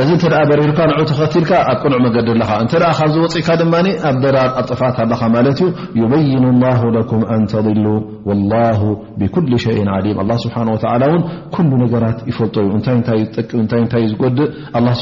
እዚ 0.00 0.08
እንተ 0.16 0.24
ደኣ 0.32 0.40
በሪርካ 0.50 0.78
ንዑ 0.90 0.98
ተኸትልካ 1.08 1.50
ኣብ 1.70 1.78
ቅኑዕ 1.84 1.98
መገዲ 2.04 2.28
ኣለካ 2.34 2.50
እንተ 2.64 2.72
ደኣ 2.82 2.90
ካብ 2.98 3.10
ዝወፅኢካ 3.14 3.48
ድማ 3.60 3.74
ኣብ 4.08 4.16
ደራር 4.24 4.50
ኣ 4.60 4.60
ጥፋት 4.70 4.96
ኣለካ 5.04 5.22
ማለት 5.34 5.58
እዩ 5.64 5.68
ዩበይኑ 6.02 6.44
ላ 6.62 6.66
ለኩም 6.96 7.22
ኣን 7.34 7.42
ተድሉ 7.52 7.86
ወላሁ 8.28 8.80
ብኩሉ 9.20 9.50
ሸይእ 9.64 9.82
ዓሊም 9.96 10.16
ኣ 10.22 10.36
ስብሓን 10.44 10.68
ወላ 10.74 11.02
እውን 11.10 11.22
ኩሉ 11.56 11.70
ነገራት 11.84 12.18
ይፈልጦ 12.30 12.56
እዩ 12.66 12.70
እንታይእ 12.78 13.22
ዝጠቅታይ 13.26 13.80
እንታይእ 13.84 14.08
ዝጎዲእ 14.12 14.50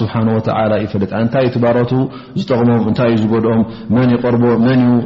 ስብሓን 0.01 0.31
ወተ 0.39 0.49
ይፈለጥ 0.87 1.13
እንታይእዩ 1.25 1.53
ትባረቱ 1.59 1.93
ዝጠቕሞም 2.41 2.83
እንታይ 2.91 3.11
እዩ 3.17 3.21
ዝጎድኦም 3.25 3.63
መን 3.99 4.11
ይቆርቦ 4.17 4.45
መን 4.67 4.83
እዩ 4.87 4.99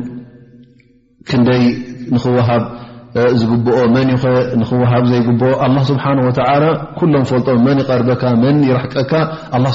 ክንደይ 1.30 1.62
ንኽወሃብ 2.14 2.62
ዝግኦ 3.40 3.74
መን 3.94 4.08
ኸ 4.20 4.24
ንወሃብ 4.60 5.04
ዘይግብ 5.10 5.42
ኣ 5.66 5.66
ስብሓ 5.88 6.04
ኩሎም 7.00 7.24
ፈልጦ 7.30 7.48
መን 7.66 7.78
ይቀርበካ 7.82 8.22
መን 8.44 8.56
ይረሕቀካ 8.68 9.12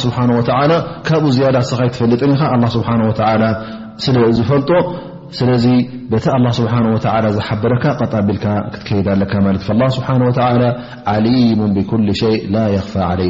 ስብሓ 0.03 0.17
ካብኡ 1.09 1.29
ዝያዳት 1.35 1.67
ሰይትፈልጥኒ 1.71 2.31
ስብሓ 2.75 2.89
ስለ 4.05 4.17
ዝፈልጦ 4.39 4.71
ስለዚ 5.37 5.65
ቲ 6.25 6.27
ስብ 6.57 6.67
ዝሓበረካ 7.37 7.85
ጣቢልካ 8.13 8.45
ክትከይዳ 8.73 9.07
እዩ 9.19 9.89
ስ 9.97 10.37
ዓሊሙ 11.15 11.59
ብኩ 11.77 11.91
ሸይ 12.21 12.37
ላ 12.55 12.63
ኽፋ 12.85 12.93
ለ 13.19 13.29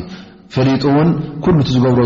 ፈሊጡ 0.53 0.83
ውን 0.97 1.09
ሉ 1.55 1.59
ዝገብሮ 1.73 2.01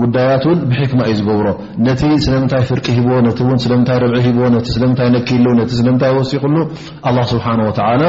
ጉዳያት 0.00 0.42
እውን 0.48 0.58
ብሕክማ 0.70 1.00
እዩ 1.10 1.14
ዝገብሮ 1.18 1.46
ነቲ 1.86 2.00
ስለምንታይ 2.24 2.62
ፍርቂ 2.70 2.86
ሂቦዎ 2.98 3.16
ነቲ 3.26 3.38
ስለምታይ 3.64 3.98
ርብዒ 4.02 4.18
ሂቦዎ 4.26 4.46
ነቲ 4.56 4.66
ስለምንታይ 4.76 5.08
ነኪሉ 5.16 5.46
ነቲ 5.60 5.70
ስለምንታይ 5.80 6.12
ወሲኽሉ 6.18 6.56
ኣላ 7.08 7.18
ስብሓን 7.32 7.60
ወተዓላ 7.68 8.02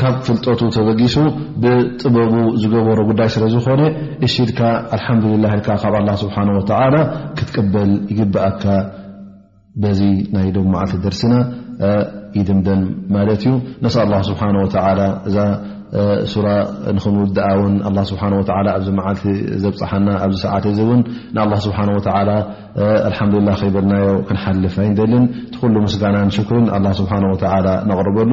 ካብ 0.00 0.14
ፍልጠቱ 0.26 0.60
ተበጊሱ 0.76 1.16
ብጥበቡ 1.64 2.34
ዝገበሮ 2.62 2.98
ጉዳይ 3.10 3.28
ስለ 3.34 3.44
ዝኮነ 3.54 3.82
እሺድካ 4.28 4.60
አልሓምዱላ 4.96 5.46
ካ 5.68 5.78
ካብ 5.84 5.94
ኣላ 6.00 6.10
ስብሓን 6.24 6.50
ወተላ 6.58 6.94
ክትቀበል 7.38 7.92
ይግበኣካ 8.12 8.64
በዚ 9.84 9.98
ናይ 10.34 10.46
ደም 10.56 10.68
መዓልቲ 10.74 10.92
ደርሲና 11.06 11.34
ይድምደም 12.38 12.82
ማለት 13.14 13.42
እዩ 13.46 13.52
ነስ 13.84 13.94
ኣላ 14.02 14.12
ስብሓን 14.30 14.56
ወተዓላ 14.64 15.00
እዛ 15.28 15.36
ሱራ 16.32 16.46
ንክንውድኣ 16.96 17.44
ውን 17.58 17.74
ስሓ 18.10 18.22
ኣብዚ 18.76 18.88
መዓልቲ 18.98 19.24
ዘብፅሓና 19.64 20.08
ኣብዚ 20.24 20.36
ሰዓት 20.44 20.64
ዚ 20.78 20.80
እውን 20.86 21.00
ንኣ 21.36 21.50
ስብሓه 21.66 21.88
ወ 21.96 22.00
ልሓምዱላ 23.12 23.48
ከይበልናዮ 23.60 24.04
ክንሓልፍ 24.28 24.74
ኣይንደልን 24.86 25.24
ቲ 25.52 25.56
ኩሉ 25.62 25.74
ምስጋናንሽክሪን 25.86 26.66
ስብሓ 27.00 27.12
ነቕርበሉ 27.90 28.32